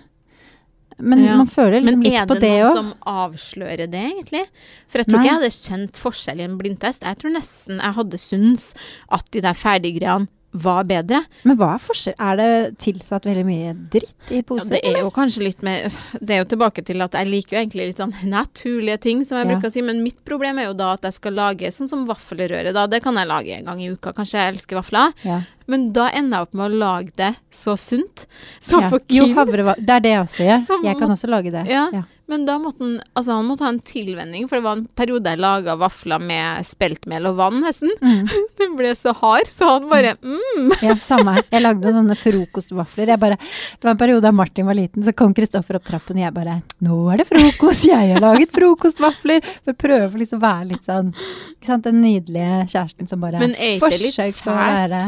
Men 0.99 1.23
Ja. 1.25 1.35
man 1.37 1.47
føler 1.47 1.81
liksom 1.83 2.03
litt 2.03 2.13
er 2.21 2.25
på 2.27 2.35
det 2.35 2.41
det 2.41 2.51
noen 2.63 2.69
òg. 2.69 2.75
som 2.75 2.93
avslører 3.05 3.89
det, 3.89 4.03
egentlig? 4.13 4.45
For 4.87 4.99
jeg 4.99 5.07
tror 5.07 5.17
Nei. 5.17 5.25
ikke 5.25 5.31
jeg 5.33 5.41
hadde 5.41 5.89
kjent 5.89 5.97
forskjell 5.97 6.39
i 6.39 6.43
en 6.43 6.57
blindtest. 6.59 7.01
Jeg 7.03 7.17
tror 7.17 7.33
nesten 7.33 7.81
jeg 7.81 7.93
hadde 7.97 8.17
syntes 8.21 8.73
at 9.11 9.25
de 9.31 9.41
der 9.41 9.53
ferdiggreiene 9.57 10.27
var 10.53 10.83
bedre. 10.85 11.23
Men 11.43 11.57
hva 11.57 11.71
er 11.75 11.81
forskjell? 11.81 12.15
Er 12.21 12.37
det 12.37 12.49
tilsatt 12.83 13.25
veldig 13.25 13.45
mye 13.47 13.73
dritt 13.93 14.31
i 14.33 14.41
Ja, 14.43 14.63
det 14.69 14.81
er 14.85 14.99
jo 15.01 15.09
kanskje 15.13 15.43
litt 15.47 15.63
mer 15.65 15.87
Det 16.21 16.35
er 16.35 16.43
jo 16.43 16.49
tilbake 16.53 16.83
til 16.85 17.01
at 17.01 17.17
jeg 17.17 17.29
liker 17.31 17.57
jo 17.57 17.61
egentlig 17.63 17.87
litt 17.89 18.01
sånn 18.01 18.13
naturlige 18.29 18.99
ting, 19.01 19.23
som 19.25 19.37
jeg 19.39 19.47
Ja. 19.47 19.53
bruker 19.55 19.69
å 19.69 19.73
si. 19.73 19.81
Men 19.81 20.03
mitt 20.03 20.23
problem 20.25 20.59
er 20.59 20.69
jo 20.69 20.73
da 20.73 20.93
at 20.93 21.01
jeg 21.01 21.13
skal 21.13 21.33
lage 21.33 21.71
sånn 21.73 21.89
som 21.89 22.05
vaffelrøre, 22.05 22.73
da. 22.73 22.85
Det 22.87 23.01
kan 23.03 23.15
jeg 23.15 23.27
lage 23.27 23.57
en 23.57 23.65
gang 23.65 23.81
i 23.81 23.89
uka. 23.89 24.13
Kanskje 24.13 24.39
jeg 24.39 24.53
elsker 24.55 24.81
vafler. 24.81 25.13
ja. 25.23 25.41
Men 25.65 25.93
da 25.93 26.09
ender 26.09 26.37
jeg 26.37 26.41
opp 26.47 26.53
med 26.59 26.71
å 26.71 26.77
lage 26.77 27.11
det 27.15 27.35
så 27.49 27.77
sunt. 27.79 28.25
Så 28.59 28.81
ja. 28.81 28.89
for 28.89 28.99
Jo, 29.07 29.25
Kim. 29.25 29.35
Det 29.79 29.89
er 29.89 29.99
det 30.03 30.11
jeg 30.11 30.23
også 30.25 30.43
gjør. 30.43 30.83
Jeg 30.83 30.97
kan 30.99 31.09
også 31.09 31.29
lage 31.29 31.51
det. 31.51 31.67
Ja. 31.71 32.03
Men 32.33 32.47
da 32.47 32.55
måtte 32.57 32.81
han 32.81 32.93
Altså, 33.13 33.35
han 33.37 33.45
måtte 33.45 33.65
ha 33.65 33.69
en 33.69 33.81
tilvenning, 33.85 34.47
for 34.49 34.57
det 34.57 34.65
var 34.65 34.77
en 34.79 34.85
periode 34.97 35.29
jeg 35.29 35.41
laga 35.41 35.75
vafler 35.77 36.21
med 36.23 36.65
speltmel 36.65 37.27
og 37.29 37.37
vann, 37.37 37.59
nesten. 37.61 37.91
Mm. 38.01 38.25
Den 38.59 38.73
ble 38.79 38.93
så 38.97 39.13
hard, 39.19 39.49
så 39.49 39.69
han 39.75 39.85
bare 39.91 40.15
mm. 40.17 40.71
Ja, 40.81 40.95
samme 40.97 41.35
her. 41.35 41.45
Jeg 41.53 41.61
lagde 41.61 41.93
sånne 41.93 42.17
frokostvafler. 42.17 43.13
Bare, 43.21 43.37
det 43.37 43.85
var 43.85 43.93
en 43.93 44.01
periode 44.01 44.25
da 44.25 44.33
Martin 44.33 44.65
var 44.65 44.79
liten, 44.79 45.05
så 45.05 45.13
kom 45.13 45.35
Kristoffer 45.37 45.77
opp 45.77 45.85
trappen, 45.85 46.17
og 46.17 46.25
jeg 46.25 46.33
bare 46.33 46.57
Nå 46.83 46.97
er 47.13 47.21
det 47.21 47.27
frokost! 47.29 47.85
Jeg 47.91 48.15
har 48.15 48.23
laget 48.23 48.55
frokostvafler! 48.55 49.45
For 49.61 49.75
å 49.75 49.81
prøve 49.85 50.23
liksom 50.23 50.41
å 50.41 50.45
være 50.47 50.69
litt 50.73 50.89
sånn 50.89 51.13
Ikke 51.13 51.69
sant, 51.69 51.85
den 51.85 52.01
nydelige 52.01 52.63
kjæresten 52.73 53.09
som 53.09 53.21
bare 53.21 53.41
Men 53.43 53.53
er 53.53 53.77
ikke 53.77 53.93
litt 53.93 54.43
å 54.47 54.57
være 54.57 55.01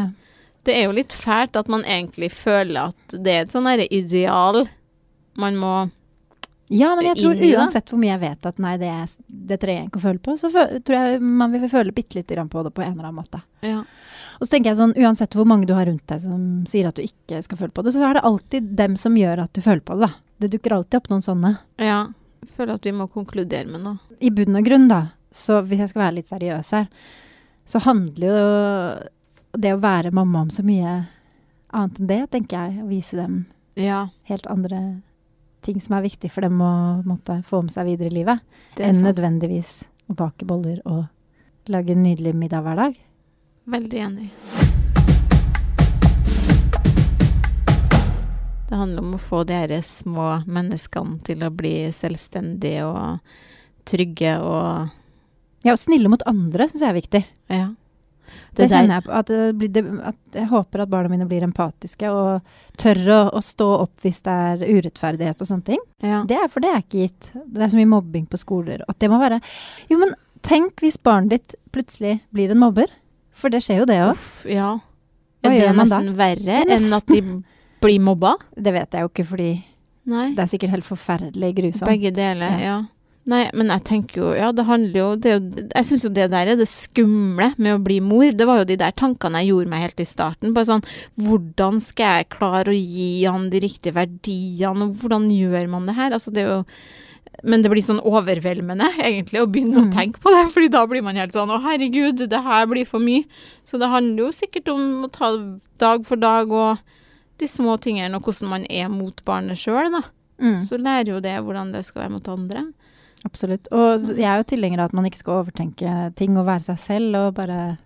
Det 0.67 0.77
er 0.77 0.87
jo 0.87 0.95
litt 1.01 1.15
fælt 1.15 1.57
at 1.57 1.71
man 1.71 1.85
egentlig 1.89 2.29
føler 2.35 2.91
at 2.91 3.17
det 3.17 3.33
er 3.33 3.45
et 3.47 3.55
sånn 3.55 3.69
ideal 3.89 4.67
man 5.41 5.57
må 5.59 5.75
Ja, 6.73 6.95
men 6.97 7.05
jeg 7.05 7.19
tror 7.19 7.37
uansett 7.37 7.91
hvor 7.91 7.99
mye 8.01 8.13
jeg 8.15 8.21
vet 8.23 8.47
at 8.49 8.59
nei, 8.63 8.73
det, 8.81 8.89
det 9.27 9.59
trenger 9.61 9.83
jeg 9.83 9.89
ikke 9.91 9.99
å 10.01 10.05
føle 10.07 10.21
på, 10.25 10.33
så 10.41 10.49
tror 10.49 10.95
jeg 10.97 11.19
man 11.21 11.53
vil 11.53 11.67
føle 11.69 11.93
bitte 11.93 12.17
lite 12.17 12.33
grann 12.33 12.49
på 12.49 12.63
det 12.65 12.71
på 12.73 12.81
en 12.81 12.95
eller 12.95 13.11
annen 13.11 13.19
måte. 13.19 13.41
Ja. 13.61 13.83
Og 14.39 14.47
så 14.47 14.55
tenker 14.55 14.71
jeg 14.71 14.79
sånn, 14.79 14.95
uansett 14.97 15.37
hvor 15.37 15.45
mange 15.47 15.69
du 15.69 15.75
har 15.77 15.85
rundt 15.85 16.07
deg 16.09 16.23
som 16.23 16.41
sier 16.69 16.89
at 16.89 16.97
du 16.97 17.03
ikke 17.05 17.43
skal 17.45 17.59
føle 17.59 17.75
på 17.75 17.85
det, 17.85 17.93
så 17.93 18.01
er 18.07 18.17
det 18.17 18.25
alltid 18.25 18.71
dem 18.81 18.97
som 18.99 19.15
gjør 19.19 19.43
at 19.45 19.53
du 19.53 19.61
føler 19.61 19.85
på 19.85 19.99
det, 19.99 20.09
da. 20.09 20.21
Det 20.41 20.49
dukker 20.57 20.73
alltid 20.75 20.97
opp 20.99 21.11
noen 21.13 21.25
sånne. 21.25 21.57
ja. 21.81 22.05
Jeg 22.45 22.53
føler 22.59 22.77
at 22.77 22.83
vi 22.85 22.91
må 22.93 23.07
konkludere 23.09 23.65
med 23.65 23.81
noe. 23.81 23.97
I 24.21 24.29
bunn 24.29 24.53
og 24.59 24.67
grunn, 24.67 24.83
da, 24.85 24.99
så 25.33 25.63
hvis 25.65 25.79
jeg 25.81 25.89
skal 25.89 26.03
være 26.03 26.15
litt 26.19 26.29
seriøs 26.29 26.67
her, 26.77 26.83
så 27.65 27.81
handler 27.81 28.27
jo 28.29 28.43
det 29.57 29.71
å 29.73 29.79
være 29.81 30.11
mamma 30.13 30.43
om 30.45 30.51
så 30.53 30.61
mye 30.61 30.91
annet 31.73 31.97
enn 31.99 32.11
det, 32.11 32.19
tenker 32.35 32.67
jeg. 32.67 32.83
Å 32.83 32.89
vise 32.91 33.17
dem 33.17 33.39
Ja, 33.81 34.03
helt 34.29 34.45
andre 34.51 35.01
ting 35.65 35.81
som 35.81 35.97
er 35.97 36.05
viktig 36.05 36.29
for 36.31 36.45
dem 36.45 36.61
å 36.61 36.71
måtte 37.07 37.39
få 37.47 37.63
med 37.65 37.73
seg 37.73 37.89
videre 37.89 38.11
i 38.11 38.17
livet, 38.19 38.41
enn 38.77 38.99
sant. 38.99 39.07
nødvendigvis 39.09 39.71
å 40.11 40.17
bake 40.17 40.45
boller 40.45 40.81
og 40.85 41.05
lage 41.73 41.95
en 41.95 42.03
nydelig 42.05 42.35
middag 42.37 42.61
hver 42.65 42.81
dag. 42.83 42.99
Veldig 43.73 44.01
enig. 44.05 44.29
Det 48.65 48.77
handler 48.77 49.01
om 49.01 49.15
å 49.17 49.21
få 49.21 49.43
de 49.47 49.57
her 49.57 49.73
små 49.85 50.27
menneskene 50.45 51.17
til 51.25 51.45
å 51.45 51.51
bli 51.53 51.73
selvstendige 51.93 52.85
og 52.89 53.35
trygge 53.85 54.37
og 54.41 54.93
Ja, 55.65 55.73
og 55.73 55.81
snille 55.81 56.09
mot 56.13 56.21
andre 56.29 56.67
syns 56.69 56.83
jeg 56.83 56.91
er 56.91 56.99
viktig. 56.99 57.21
Ja. 57.49 57.67
Det, 58.25 58.63
Det 58.63 58.67
kjenner 58.71 58.95
jeg 58.97 59.05
på. 59.05 59.11
At, 59.19 59.27
det 59.31 59.55
blir, 59.59 59.69
det, 59.75 59.83
at 60.11 60.37
jeg 60.39 60.47
håper 60.51 60.83
at 60.85 60.91
barna 60.91 61.11
mine 61.11 61.27
blir 61.29 61.43
empatiske 61.47 62.09
og 62.11 62.41
tør 62.81 63.01
å, 63.15 63.19
å 63.37 63.41
stå 63.43 63.67
opp 63.83 64.05
hvis 64.05 64.21
det 64.25 64.35
er 64.49 64.65
urettferdighet 64.77 65.41
og 65.43 65.49
sånne 65.51 65.67
ting. 65.71 65.81
Ja. 66.03 66.23
Det 66.27 66.37
er, 66.41 66.47
for 66.51 66.63
det 66.65 66.71
er 66.73 66.83
ikke 66.83 67.05
gitt. 67.05 67.31
Det 67.45 67.61
er 67.65 67.73
så 67.73 67.79
mye 67.79 67.91
mobbing 67.95 68.25
på 68.31 68.39
skoler. 68.41 68.83
At 68.89 68.99
det 69.03 69.09
må 69.11 69.19
være 69.21 69.41
Jo, 69.91 69.99
men 70.01 70.15
tenk 70.45 70.81
hvis 70.85 70.97
barnet 71.01 71.35
ditt 71.37 71.55
plutselig 71.75 72.19
blir 72.35 72.51
en 72.53 72.61
mobber. 72.61 72.91
For 73.35 73.51
det 73.51 73.63
skjer 73.65 73.81
jo, 73.83 73.85
det 73.89 73.99
òg. 74.05 74.25
Ja. 74.47 74.73
Hva 75.43 75.49
Er 75.51 75.53
det 75.53 75.61
gjør 75.61 75.73
man 75.77 75.89
da? 75.91 75.97
nesten 76.01 76.17
verre 76.17 76.43
Det 76.45 76.59
er 76.63 76.75
enn 76.79 76.93
at 76.97 77.07
de 77.11 77.21
blir 77.83 77.99
mobba? 78.01 78.35
Det 78.55 78.71
vet 78.73 78.95
jeg 78.95 79.03
jo 79.05 79.09
ikke, 79.11 79.25
fordi 79.29 79.49
Nei. 80.09 80.27
det 80.37 80.41
er 80.45 80.49
sikkert 80.49 80.71
helt 80.77 80.87
forferdelig 80.87 81.49
grusomt. 81.57 81.89
Begge 81.89 82.11
deler, 82.15 82.55
Ja. 82.61 82.63
ja. 82.65 82.77
Nei, 83.25 83.45
men 83.57 83.71
jeg 83.73 83.81
tenker 83.87 84.19
jo 84.21 84.33
Ja, 84.37 84.51
det 84.53 84.67
handler 84.67 84.99
jo, 84.99 85.05
det 85.17 85.31
jo 85.31 85.63
Jeg 85.73 85.85
syns 85.87 86.03
jo 86.05 86.11
det 86.13 86.27
der 86.29 86.51
er 86.51 86.59
det 86.59 86.67
skumle 86.69 87.47
med 87.57 87.73
å 87.73 87.79
bli 87.81 87.97
mor. 88.05 88.27
Det 88.37 88.45
var 88.45 88.59
jo 88.61 88.67
de 88.69 88.75
der 88.77 88.93
tankene 88.93 89.41
jeg 89.41 89.49
gjorde 89.49 89.71
meg 89.71 89.81
helt 89.87 90.03
i 90.03 90.05
starten. 90.05 90.53
Bare 90.53 90.69
sånn 90.69 90.85
Hvordan 91.17 91.79
skal 91.81 92.19
jeg 92.19 92.29
klare 92.35 92.69
å 92.69 92.77
gi 92.77 93.23
han 93.25 93.49
de 93.49 93.63
riktige 93.65 93.95
verdiene, 93.97 94.85
og 94.85 94.93
hvordan 95.01 95.25
gjør 95.33 95.67
man 95.73 95.89
det 95.89 95.95
her? 95.97 96.13
Altså, 96.13 96.29
det 96.35 96.45
er 96.45 96.53
jo 96.53 96.61
men 97.43 97.59
det 97.61 97.67
blir 97.69 97.83
sånn 97.83 97.99
overveldende, 97.99 98.85
egentlig, 99.03 99.41
å 99.43 99.47
begynne 99.51 99.81
Mm. 99.81 99.89
å 99.89 99.93
tenke 99.93 100.21
på 100.23 100.31
det. 100.31 100.45
fordi 100.53 100.69
da 100.71 100.85
blir 100.87 101.03
man 101.03 101.17
helt 101.19 101.33
sånn 101.35 101.49
Å, 101.51 101.57
herregud, 101.65 102.21
det 102.31 102.39
her 102.45 102.65
blir 102.71 102.85
for 102.87 103.03
mye. 103.03 103.25
Så 103.67 103.77
det 103.81 103.89
handler 103.91 104.23
jo 104.23 104.31
sikkert 104.31 104.69
om 104.71 105.03
å 105.03 105.11
ta 105.11 105.33
dag 105.81 106.05
for 106.07 106.15
dag 106.15 106.49
og 106.55 106.79
de 107.37 107.45
små 107.51 107.75
tingene, 107.83 108.15
og 108.15 108.23
hvordan 108.29 108.49
man 108.53 108.65
er 108.71 108.87
mot 108.87 109.19
barnet 109.27 109.59
sjøl, 109.59 109.91
da. 109.91 110.01
Mm, 110.39 110.61
Så 110.63 110.79
lærer 110.79 111.11
jo 111.17 111.19
det 111.19 111.35
hvordan 111.43 111.73
det 111.75 111.83
skal 111.85 112.05
være 112.05 112.15
mot 112.15 112.27
andre. 112.31 112.63
Absolutt. 113.25 113.69
Og 113.75 113.99
jeg 114.15 114.27
er 114.29 114.41
jo 114.41 114.47
tilhenger 114.53 114.83
av 114.83 114.91
at 114.91 114.97
man 114.97 115.07
ikke 115.09 115.23
skal 115.23 115.41
overtenke 115.41 115.95
ting 116.19 116.37
og 116.39 116.47
være 116.47 116.67
seg 116.69 116.81
selv 116.81 117.19
og 117.19 117.35
bare 117.39 117.77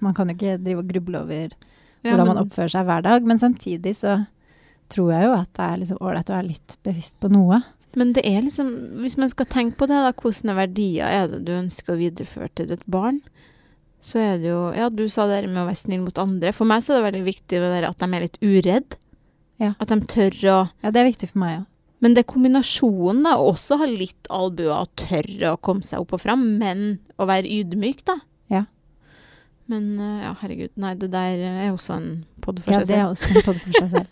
Man 0.00 0.14
kan 0.16 0.30
jo 0.30 0.34
ikke 0.34 0.56
drive 0.62 0.80
og 0.80 0.88
gruble 0.88 1.20
over 1.20 1.50
Ja, 1.52 2.12
hvordan 2.14 2.30
man 2.30 2.38
oppfører 2.40 2.72
seg 2.72 2.86
hver 2.88 3.02
dag, 3.04 3.26
men 3.26 3.38
samtidig 3.38 3.92
så 3.98 4.14
tror 4.92 5.10
jeg 5.12 5.26
jo 5.26 5.32
at 5.36 5.50
det 5.58 5.64
er 5.66 5.80
liksom 5.82 5.98
ålreit 6.00 6.30
å 6.30 6.36
være 6.36 6.48
litt 6.52 6.76
bevisst 6.86 7.16
på 7.20 7.28
noe. 7.34 7.58
Men 7.96 8.12
det 8.16 8.22
er 8.28 8.44
liksom, 8.44 8.70
hvis 9.02 9.16
man 9.20 9.30
skal 9.32 9.48
tenke 9.50 9.80
på 9.80 9.88
det, 9.90 9.98
da, 10.04 10.12
hvilke 10.12 10.54
verdier 10.56 11.08
er 11.08 11.30
det 11.32 11.42
du 11.46 11.52
ønsker 11.56 11.94
å 11.94 12.00
videreføre 12.00 12.50
til 12.54 12.68
ditt 12.70 12.84
barn? 12.92 13.22
Så 14.04 14.20
er 14.22 14.36
det 14.38 14.52
jo 14.52 14.60
Ja, 14.76 14.88
du 14.92 15.06
sa 15.10 15.26
det 15.30 15.42
med 15.48 15.62
å 15.64 15.66
være 15.66 15.80
snill 15.80 16.04
mot 16.04 16.18
andre. 16.20 16.52
For 16.54 16.68
meg 16.68 16.84
så 16.84 16.94
er 16.94 17.00
det 17.00 17.08
veldig 17.08 17.24
viktig 17.26 17.62
det 17.62 17.88
at 17.88 18.02
de 18.02 18.08
er 18.12 18.26
litt 18.26 18.38
uredd. 18.44 18.98
Ja. 19.62 19.72
At 19.80 19.90
de 19.90 19.98
tør 20.04 20.36
å 20.52 20.58
Ja, 20.84 20.92
det 20.92 21.00
er 21.00 21.08
viktig 21.08 21.32
for 21.32 21.42
meg 21.42 21.62
òg. 21.62 21.66
Men 22.06 22.14
det 22.14 22.22
er 22.22 22.28
kombinasjonen, 22.30 23.24
da. 23.26 23.32
å 23.34 23.48
Også 23.50 23.80
ha 23.80 23.86
litt 23.90 24.28
albuer 24.30 24.76
og 24.76 24.92
tørre 24.94 25.56
å 25.56 25.58
komme 25.58 25.82
seg 25.82 26.04
opp 26.04 26.12
og 26.14 26.20
fram, 26.22 26.44
men 26.60 27.00
å 27.18 27.26
være 27.26 27.50
ydmyk, 27.50 28.04
da. 28.06 28.14
Ja. 28.52 28.60
Men 29.66 29.98
eh, 29.98 30.20
ja, 30.22 30.30
herregud. 30.38 30.70
Nei, 30.78 30.92
det 31.00 31.08
der 31.10 31.42
er 31.48 31.72
også 31.72 31.96
en 31.96 32.06
pod 32.44 32.62
for 32.62 32.70
Ja, 32.76 32.84
seg 32.84 32.92
det 32.92 33.00
er 33.00 33.08
også 33.10 33.32
en 33.32 33.42
podd 33.48 33.58
for 33.64 33.72
seg 33.74 33.90
selv. 33.96 34.06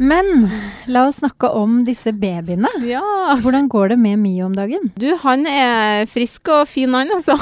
Men 0.00 0.48
la 0.88 1.04
oss 1.10 1.20
snakke 1.20 1.52
om 1.60 1.84
disse 1.84 2.16
babyene. 2.16 2.72
Ja. 2.88 3.04
Hvordan 3.44 3.68
går 3.76 3.92
det 3.92 4.00
med 4.00 4.24
Mio 4.24 4.48
om 4.48 4.56
dagen? 4.56 4.88
Du, 4.96 5.10
han 5.20 5.44
er 5.44 6.08
frisk 6.08 6.48
og 6.48 6.64
fin, 6.72 6.96
han 6.96 7.12
altså. 7.12 7.36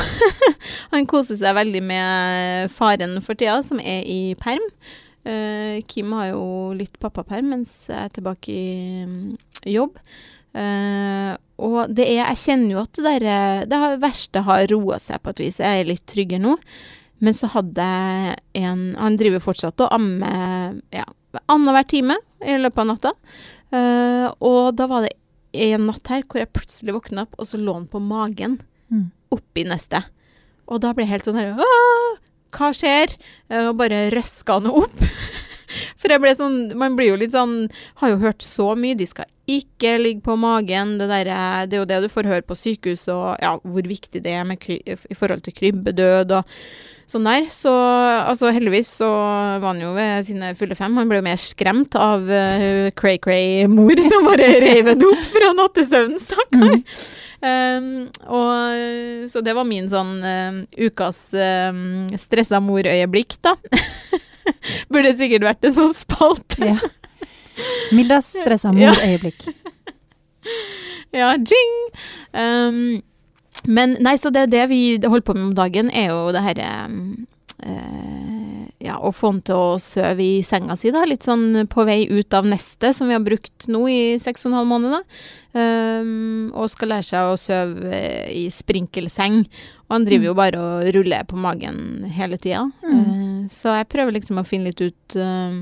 han 0.96 1.06
koser 1.06 1.38
seg 1.38 1.54
veldig 1.62 1.86
med 1.94 2.74
faren 2.74 3.20
for 3.22 3.38
tida, 3.38 3.60
som 3.62 3.78
er 3.78 4.02
i 4.02 4.34
perm. 4.42 4.66
Eh, 5.24 5.80
Kim 5.88 6.12
har 6.12 6.30
jo 6.34 6.44
litt 6.76 6.98
pappaperm 7.00 7.48
mens 7.54 7.72
jeg 7.88 7.96
er 7.96 8.12
tilbake 8.12 8.52
i 8.52 9.04
um, 9.04 9.36
jobb. 9.64 9.96
Uh, 10.54 11.34
og 11.58 11.90
det 11.90 12.04
er 12.12 12.20
Jeg 12.28 12.38
kjenner 12.44 12.70
jo 12.76 12.82
at 12.84 12.92
det 12.94 13.02
der 13.08 13.24
eh, 13.26 13.64
Det 13.66 13.78
har- 13.80 13.96
verste 13.98 14.42
har 14.46 14.66
roa 14.70 15.00
seg 15.02 15.18
på 15.24 15.32
et 15.32 15.40
vis. 15.42 15.58
Jeg 15.58 15.80
er 15.80 15.88
litt 15.88 16.04
tryggere 16.06 16.42
nå. 16.44 16.52
Men 17.24 17.34
så 17.34 17.48
hadde 17.50 17.82
jeg 17.82 18.36
en 18.62 18.84
Han 19.00 19.16
driver 19.18 19.40
fortsatt 19.42 19.80
og 19.82 19.90
ammer 19.96 20.76
ja, 20.94 21.04
annenhver 21.48 21.86
time 21.90 22.16
i 22.44 22.58
løpet 22.60 22.78
av 22.84 22.86
natta. 22.92 23.12
Uh, 23.74 24.28
og 24.44 24.76
da 24.78 24.86
var 24.86 25.06
det 25.08 25.14
en 25.72 25.86
natt 25.88 26.06
her 26.10 26.22
hvor 26.28 26.38
jeg 26.42 26.52
plutselig 26.54 26.94
våkna 26.94 27.22
opp, 27.26 27.34
og 27.38 27.46
så 27.46 27.58
lå 27.58 27.74
han 27.80 27.86
på 27.90 28.00
magen 28.02 28.60
Mm. 28.92 29.06
oppi 29.32 29.62
nestet. 29.64 30.04
Og 30.68 30.78
da 30.82 30.92
ble 30.92 31.02
jeg 31.06 31.10
helt 31.14 31.24
sånn 31.24 31.38
her 31.40 31.54
«Åh, 31.56 32.18
Hva 32.54 32.70
skjer? 32.76 33.14
Eh, 33.50 33.66
Og 33.68 33.76
bare 33.80 34.06
røska 34.14 34.60
han 34.60 34.70
opp. 34.70 34.94
For 36.00 36.12
jeg 36.14 36.22
ble 36.22 36.32
sånn 36.38 36.56
Man 36.78 36.96
blir 36.98 37.12
jo 37.12 37.20
litt 37.20 37.34
sånn 37.34 37.68
Har 38.02 38.12
jo 38.14 38.20
hørt 38.22 38.42
så 38.44 38.70
mye. 38.78 38.96
De 38.98 39.06
skal 39.08 39.28
ikke 39.44 39.98
ligge 40.00 40.22
på 40.24 40.38
magen. 40.40 40.94
Det, 41.00 41.04
der, 41.10 41.28
er- 41.28 41.66
det 41.68 41.76
er 41.76 41.82
jo 41.82 41.88
det 41.90 41.98
du 42.06 42.08
får 42.08 42.28
høre 42.30 42.44
på 42.48 42.56
sykehus, 42.56 43.02
og 43.12 43.34
ja, 43.44 43.50
hvor 43.60 43.84
viktig 43.84 44.22
det 44.24 44.32
er 44.32 44.46
med 44.48 44.56
kry, 44.62 44.78
i 44.88 45.16
forhold 45.18 45.42
til 45.44 45.52
krybbedød 45.58 46.32
og 46.38 46.48
sånn 47.12 47.28
der. 47.28 47.50
Så 47.52 47.68
altså, 47.74 48.48
heldigvis 48.56 48.94
så 49.02 49.10
var 49.12 49.66
han 49.68 49.82
jo 49.84 49.90
ved 49.98 50.24
sine 50.30 50.54
fulle 50.56 50.78
fem. 50.78 50.96
Han 50.96 51.12
ble 51.12 51.20
jo 51.20 51.26
mer 51.28 51.42
skremt 51.44 51.92
av 52.00 52.24
uh, 52.24 52.88
cray-cray-mor 52.96 54.00
som 54.08 54.24
bare 54.30 54.48
reiv 54.64 54.88
henne 54.94 55.10
opp 55.12 55.28
fra 55.36 55.52
nattesøvnen, 55.60 56.24
stakkar. 56.24 56.80
Um, 57.44 57.90
og 58.32 59.28
Så 59.28 59.44
det 59.44 59.52
var 59.52 59.68
min 59.68 59.90
sånn 59.92 60.14
uh, 60.24 60.62
ukas 60.88 61.26
uh, 61.36 61.68
stressa 62.16 62.64
mor-øyeblikk, 62.64 63.36
da. 63.44 63.58
Burde 64.92 65.14
sikkert 65.18 65.48
vært 65.48 65.68
en 65.68 65.76
sånn 65.76 65.96
spalte. 65.96 66.74
Ja. 66.74 66.78
Mildas 67.94 68.32
stressa 68.34 68.72
mor-øyeblikk. 68.74 69.48
Ja, 71.14 71.36
jing! 71.38 71.74
Um, 72.34 73.02
men 73.64 73.94
nei, 74.02 74.16
så 74.18 74.32
det, 74.34 74.48
det 74.52 74.66
vi 74.72 74.96
holder 74.98 75.24
på 75.24 75.36
med 75.36 75.46
om 75.46 75.54
dagen, 75.56 75.90
er 75.94 76.10
jo 76.10 76.32
det 76.34 76.42
herre 76.44 76.66
um, 76.90 76.98
eh, 77.62 78.64
Ja, 78.84 78.98
å 78.98 79.12
få 79.14 79.30
han 79.30 79.38
til 79.46 79.56
å 79.56 79.78
sove 79.80 80.20
i 80.20 80.42
senga 80.44 80.76
si, 80.76 80.90
da. 80.92 81.04
Litt 81.08 81.24
sånn 81.24 81.64
på 81.70 81.86
vei 81.88 82.02
ut 82.10 82.34
av 82.36 82.48
nestet, 82.50 82.98
som 82.98 83.08
vi 83.08 83.16
har 83.16 83.22
brukt 83.24 83.68
nå 83.70 83.86
i 83.88 84.02
seks 84.20 84.44
og 84.44 84.50
en 84.50 84.58
halv 84.58 84.72
måned, 84.74 84.98
da. 84.98 85.00
Um, 85.54 86.50
og 86.50 86.72
skal 86.72 86.90
lære 86.96 87.06
seg 87.06 87.30
å 87.30 87.38
sove 87.40 88.02
i 88.34 88.48
sprinkelseng. 88.52 89.44
Og 89.86 89.96
han 89.96 90.06
driver 90.08 90.32
jo 90.32 90.36
bare 90.36 90.60
og 90.60 90.90
ruller 90.96 91.24
på 91.30 91.38
magen 91.40 92.08
hele 92.12 92.40
tida. 92.42 92.66
Mm. 92.82 92.98
Eh, 92.98 93.33
så 93.52 93.78
jeg 93.78 93.90
prøver 93.92 94.16
liksom 94.16 94.40
å 94.40 94.46
finne 94.46 94.70
litt 94.70 94.82
ut 94.84 95.16
um, 95.20 95.58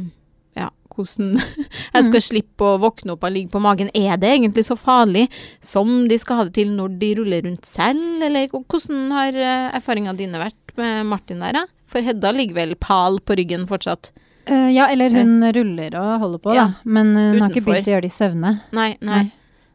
ja, 0.59 0.69
hvordan 0.95 1.37
jeg 1.95 2.09
skal 2.09 2.25
slippe 2.25 2.67
å 2.67 2.81
våkne 2.83 3.17
opp 3.17 3.27
og 3.27 3.35
ligge 3.35 3.53
på 3.53 3.63
magen. 3.63 3.91
Er 3.97 4.21
det 4.21 4.33
egentlig 4.37 4.67
så 4.69 4.77
farlig 4.79 5.29
som 5.65 6.07
de 6.11 6.19
skal 6.21 6.41
ha 6.41 6.49
det 6.49 6.57
til 6.61 6.73
når 6.77 6.97
de 7.03 7.13
ruller 7.21 7.47
rundt 7.49 7.69
selv, 7.69 8.25
eller 8.25 8.51
hvordan 8.53 9.07
har 9.17 9.39
eh, 9.39 9.69
erfaringene 9.79 10.19
dine 10.19 10.43
vært 10.43 10.77
med 10.79 11.07
Martin 11.11 11.43
der, 11.45 11.63
da? 11.63 11.67
For 11.93 12.05
Hedda 12.05 12.33
ligger 12.33 12.63
vel 12.63 12.77
pal 12.81 13.21
på 13.21 13.37
ryggen 13.37 13.69
fortsatt? 13.69 14.13
Eh, 14.47 14.73
ja, 14.75 14.89
eller 14.91 15.13
hun 15.15 15.45
ruller 15.55 15.95
og 16.01 16.25
holder 16.25 16.43
på, 16.43 16.57
da. 16.57 16.73
Men 16.83 17.15
hun 17.15 17.37
hun 17.37 17.45
har 17.45 17.53
ikke 17.53 17.67
begynt 17.69 17.91
å 17.91 17.97
gjøre 17.97 18.07
det 18.07 18.13
i 18.13 18.17
søvne. 18.17 18.57
Nei, 18.75 18.91
nei. 19.05 19.27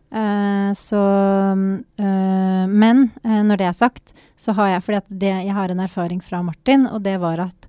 Eh, 0.07 0.73
så 0.73 1.01
uh, 1.99 2.67
Men 2.67 3.09
uh, 3.25 3.41
når 3.43 3.59
det 3.59 3.65
er 3.67 3.75
sagt, 3.75 4.13
så 4.39 4.53
har 4.55 4.69
jeg 4.71 4.83
Fordi 4.85 4.99
at 5.01 5.09
det, 5.09 5.33
jeg 5.49 5.55
har 5.57 5.73
en 5.73 5.81
erfaring 5.83 6.21
fra 6.23 6.39
Martin, 6.45 6.85
og 6.87 7.01
det 7.03 7.17
var 7.19 7.41
at 7.49 7.67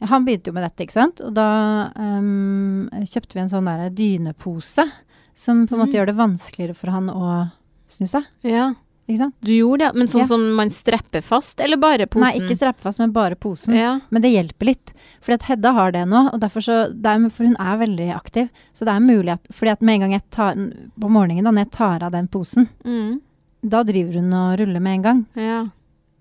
han 0.00 0.24
begynte 0.24 0.46
jo 0.48 0.52
med 0.52 0.62
dette, 0.62 0.84
ikke 0.86 0.92
sant. 0.94 1.20
Og 1.20 1.32
da 1.34 1.90
um, 1.96 2.88
kjøpte 3.04 3.34
vi 3.34 3.40
en 3.42 3.48
sånn 3.50 3.64
der 3.66 3.90
dynepose 3.90 4.84
som 5.34 5.66
på 5.66 5.74
en 5.74 5.80
måte 5.84 5.94
Mm. 5.94 5.98
gjør 6.00 6.06
det 6.06 6.16
vanskeligere 6.18 6.76
for 6.76 6.90
han 6.90 7.08
å 7.10 7.50
snu 7.88 8.06
seg. 8.06 8.24
Ja, 8.42 8.74
Ikke 9.08 9.18
sant? 9.18 9.34
du 9.40 9.52
gjorde 9.54 9.78
det. 9.86 9.94
Men 9.94 10.06
sånn 10.08 10.20
Ja. 10.20 10.26
som 10.26 10.52
man 10.54 10.68
strepper 10.68 11.22
fast, 11.22 11.60
eller 11.60 11.76
bare 11.78 12.06
posen? 12.06 12.26
Nei, 12.26 12.38
ikke 12.38 12.56
strepper 12.58 12.82
fast, 12.82 12.98
men 12.98 13.10
bare 13.12 13.34
posen. 13.36 13.74
Ja. 13.74 14.00
Men 14.10 14.20
det 14.22 14.32
hjelper 14.34 14.66
litt. 14.66 14.92
Fordi 15.22 15.34
at 15.34 15.42
Hedda 15.48 15.72
har 15.72 15.92
det 15.92 16.06
nå, 16.08 16.32
og 16.34 16.40
derfor 16.40 16.60
så, 16.60 16.90
er, 16.92 17.28
for 17.30 17.44
hun 17.44 17.56
er 17.58 17.78
veldig 17.78 18.14
aktiv. 18.14 18.50
Så 18.74 18.84
det 18.84 18.88
er 18.94 19.00
mulig 19.00 19.30
at 19.32 19.42
fordi 19.50 19.70
at 19.72 19.80
med 19.82 19.94
en 19.94 20.00
gang 20.00 20.12
jeg 20.12 20.30
tar 20.30 20.54
på 20.54 21.08
morgenen, 21.10 21.44
da 21.44 21.50
når 21.50 21.64
jeg 21.64 21.70
tar 21.72 22.02
av 22.04 22.12
den 22.12 22.28
posen, 22.28 22.68
Mm. 22.84 23.20
da 23.66 23.82
driver 23.82 24.12
hun 24.14 24.32
og 24.34 24.58
ruller 24.60 24.80
med 24.80 24.94
en 24.94 25.02
gang. 25.02 25.26
ja. 25.36 25.66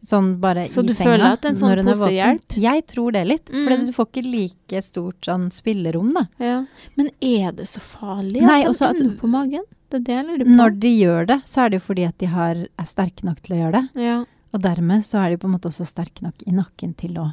Sånn 0.08 0.38
bare 0.40 0.64
Så 0.72 0.84
i 0.86 0.88
du 0.88 0.94
senga. 0.96 1.10
føler 1.10 1.26
at 1.36 1.46
en 1.50 1.56
sånn 1.60 1.82
pose 1.84 2.08
hjelper? 2.16 2.60
Jeg 2.64 2.86
tror 2.88 3.12
det 3.12 3.26
litt. 3.28 3.50
Mm. 3.52 3.64
For 3.66 3.82
du 3.88 3.92
får 3.92 4.06
ikke 4.08 4.24
like 4.32 4.82
stort 4.86 5.28
sånn 5.28 5.50
spillerom, 5.52 6.14
da. 6.16 6.24
ja. 6.40 6.62
Men 6.96 7.10
er 7.20 7.52
det 7.58 7.66
så 7.68 7.82
farlig 7.84 8.42
Nei, 8.46 8.62
at 8.64 8.78
de 8.80 8.86
ender 8.88 9.18
på 9.20 9.28
magen? 9.28 9.66
Det 9.92 10.00
er 10.00 10.06
det 10.08 10.16
jeg 10.16 10.26
lurer 10.30 10.46
på. 10.48 10.56
Når 10.62 10.80
de 10.80 10.92
gjør 10.96 11.28
det, 11.28 11.38
så 11.48 11.62
er 11.66 11.70
det 11.70 11.82
jo 11.82 11.86
fordi 11.90 12.06
at 12.08 12.18
de 12.24 12.26
har, 12.32 12.56
er 12.56 12.88
sterke 12.88 13.24
nok 13.28 13.42
til 13.44 13.58
å 13.58 13.60
gjøre 13.66 13.82
det. 13.82 14.04
ja. 14.08 14.18
Og 14.56 14.62
dermed 14.64 15.04
så 15.04 15.20
er 15.20 15.30
de 15.36 15.38
på 15.38 15.46
en 15.50 15.52
måte 15.58 15.68
også 15.68 15.84
sterke 15.86 16.24
nok 16.24 16.40
i 16.48 16.52
nakken 16.56 16.96
til 16.96 17.18
å 17.20 17.26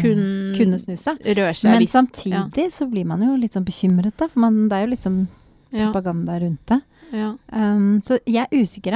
Kun, 0.00 0.18
uh, 0.18 0.56
kunne 0.56 0.78
snu 0.80 0.96
seg. 0.98 1.20
røre 1.22 1.52
seg 1.54 1.70
Men 1.70 1.82
visst. 1.84 1.92
samtidig 1.94 2.64
så 2.72 2.88
blir 2.90 3.04
man 3.06 3.20
jo 3.22 3.36
litt 3.36 3.52
sånn 3.54 3.64
bekymret, 3.68 4.16
da. 4.16 4.26
For 4.26 4.40
man, 4.40 4.68
det 4.68 4.72
er 4.78 4.86
jo 4.86 4.90
litt 4.90 5.04
sånn 5.04 5.28
Ja. 5.70 5.92
propaganda 5.92 6.40
rundt 6.40 6.64
det. 6.66 6.80
Ja. 7.12 7.34
Um, 7.52 8.00
så 8.00 8.18
jeg 8.26 8.48
er 8.50 8.56
usikker, 8.56 8.90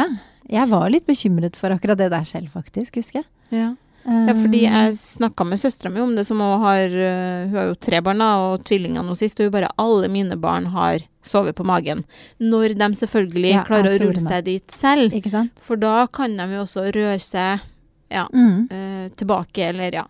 jeg. 0.52 0.68
Var 0.72 0.90
litt 0.92 1.06
bekymret 1.08 1.56
for 1.58 1.74
akkurat 1.74 1.98
det 1.98 2.10
der 2.12 2.24
selv, 2.28 2.50
faktisk, 2.54 2.98
husker 3.00 3.22
jeg. 3.22 3.28
Ja. 3.52 3.70
ja, 4.04 4.34
fordi 4.34 4.64
Um, 4.66 4.72
jeg 4.74 4.94
snakka 4.98 5.44
med 5.46 5.60
søstera 5.60 5.90
mi 5.92 6.00
om 6.02 6.14
det, 6.16 6.24
som 6.26 6.40
hun 6.42 6.60
har 6.64 6.88
øh, 6.90 7.48
Hun 7.50 7.56
har 7.56 7.66
jo 7.68 7.74
tre 7.78 8.00
barn 8.02 8.18
da, 8.18 8.30
og 8.48 8.64
tvillinger 8.66 9.04
nå 9.06 9.14
sist, 9.14 9.38
og 9.40 9.46
hun 9.46 9.52
bare 9.54 9.68
Alle 9.78 10.08
mine 10.08 10.36
barn 10.36 10.66
har 10.74 11.04
sovet 11.22 11.54
på 11.54 11.64
magen. 11.64 12.02
Når 12.40 12.74
de 12.78 12.88
selvfølgelig 12.98 13.52
Ja, 13.52 13.64
klarer 13.68 13.92
er 13.92 14.00
å 14.00 14.08
rulle 14.08 14.24
seg 14.24 14.44
dit 14.44 14.74
selv. 14.74 15.12
For 15.62 15.76
da 15.76 16.06
kan 16.06 16.34
de 16.36 16.48
jo 16.56 16.64
også 16.64 16.88
røre 16.94 17.18
seg 17.22 17.60
ja, 18.10 18.26
Mm. 18.32 18.68
øh, 18.70 19.08
tilbake, 19.16 19.68
eller 19.70 19.94
ja. 19.94 20.04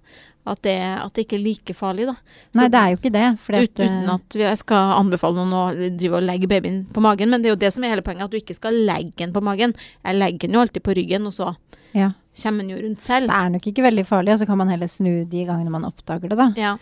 At 0.44 0.58
det, 0.66 0.74
at 0.74 1.12
det 1.14 1.22
ikke 1.22 1.36
er 1.38 1.44
like 1.44 1.74
farlig, 1.78 2.08
da. 2.08 2.16
Så 2.50 2.58
Nei, 2.58 2.68
det 2.74 2.78
er 2.80 2.88
jo 2.90 2.98
ikke 2.98 3.12
det. 3.14 3.26
At, 3.30 3.50
eh, 3.54 3.66
uten 3.86 4.08
at 4.10 4.36
jeg 4.40 4.58
skal 4.58 4.94
anbefale 4.96 5.38
noen 5.38 5.52
å 5.54 5.90
drive 5.98 6.18
og 6.18 6.24
legge 6.26 6.48
babyen 6.50 6.80
på 6.90 7.04
magen, 7.04 7.30
men 7.30 7.42
det 7.42 7.50
er 7.50 7.54
jo 7.54 7.60
det 7.62 7.70
som 7.76 7.84
er 7.86 7.94
hele 7.94 8.02
poenget, 8.02 8.26
at 8.26 8.32
du 8.34 8.40
ikke 8.40 8.56
skal 8.58 8.74
legge 8.88 9.20
den 9.20 9.34
på 9.36 9.42
magen. 9.44 9.74
Jeg 10.02 10.18
legger 10.18 10.48
den 10.48 10.58
jo 10.58 10.64
alltid 10.64 10.82
på 10.82 10.96
ryggen, 10.98 11.28
og 11.30 11.36
så 11.36 11.52
ja. 11.94 12.10
kommer 12.42 12.66
den 12.66 12.72
jo 12.74 12.80
rundt 12.82 13.04
selv. 13.06 13.30
Det 13.30 13.38
er 13.38 13.54
nok 13.54 13.68
ikke 13.70 13.86
veldig 13.86 14.06
farlig, 14.08 14.34
og 14.34 14.42
så 14.42 14.48
kan 14.50 14.58
man 14.58 14.72
heller 14.74 14.90
snu 14.90 15.12
de 15.30 15.44
gangene 15.46 15.70
man 15.70 15.86
oppdager 15.86 16.32
det, 16.32 16.40
da. 16.40 16.48
Ja. 16.58 16.74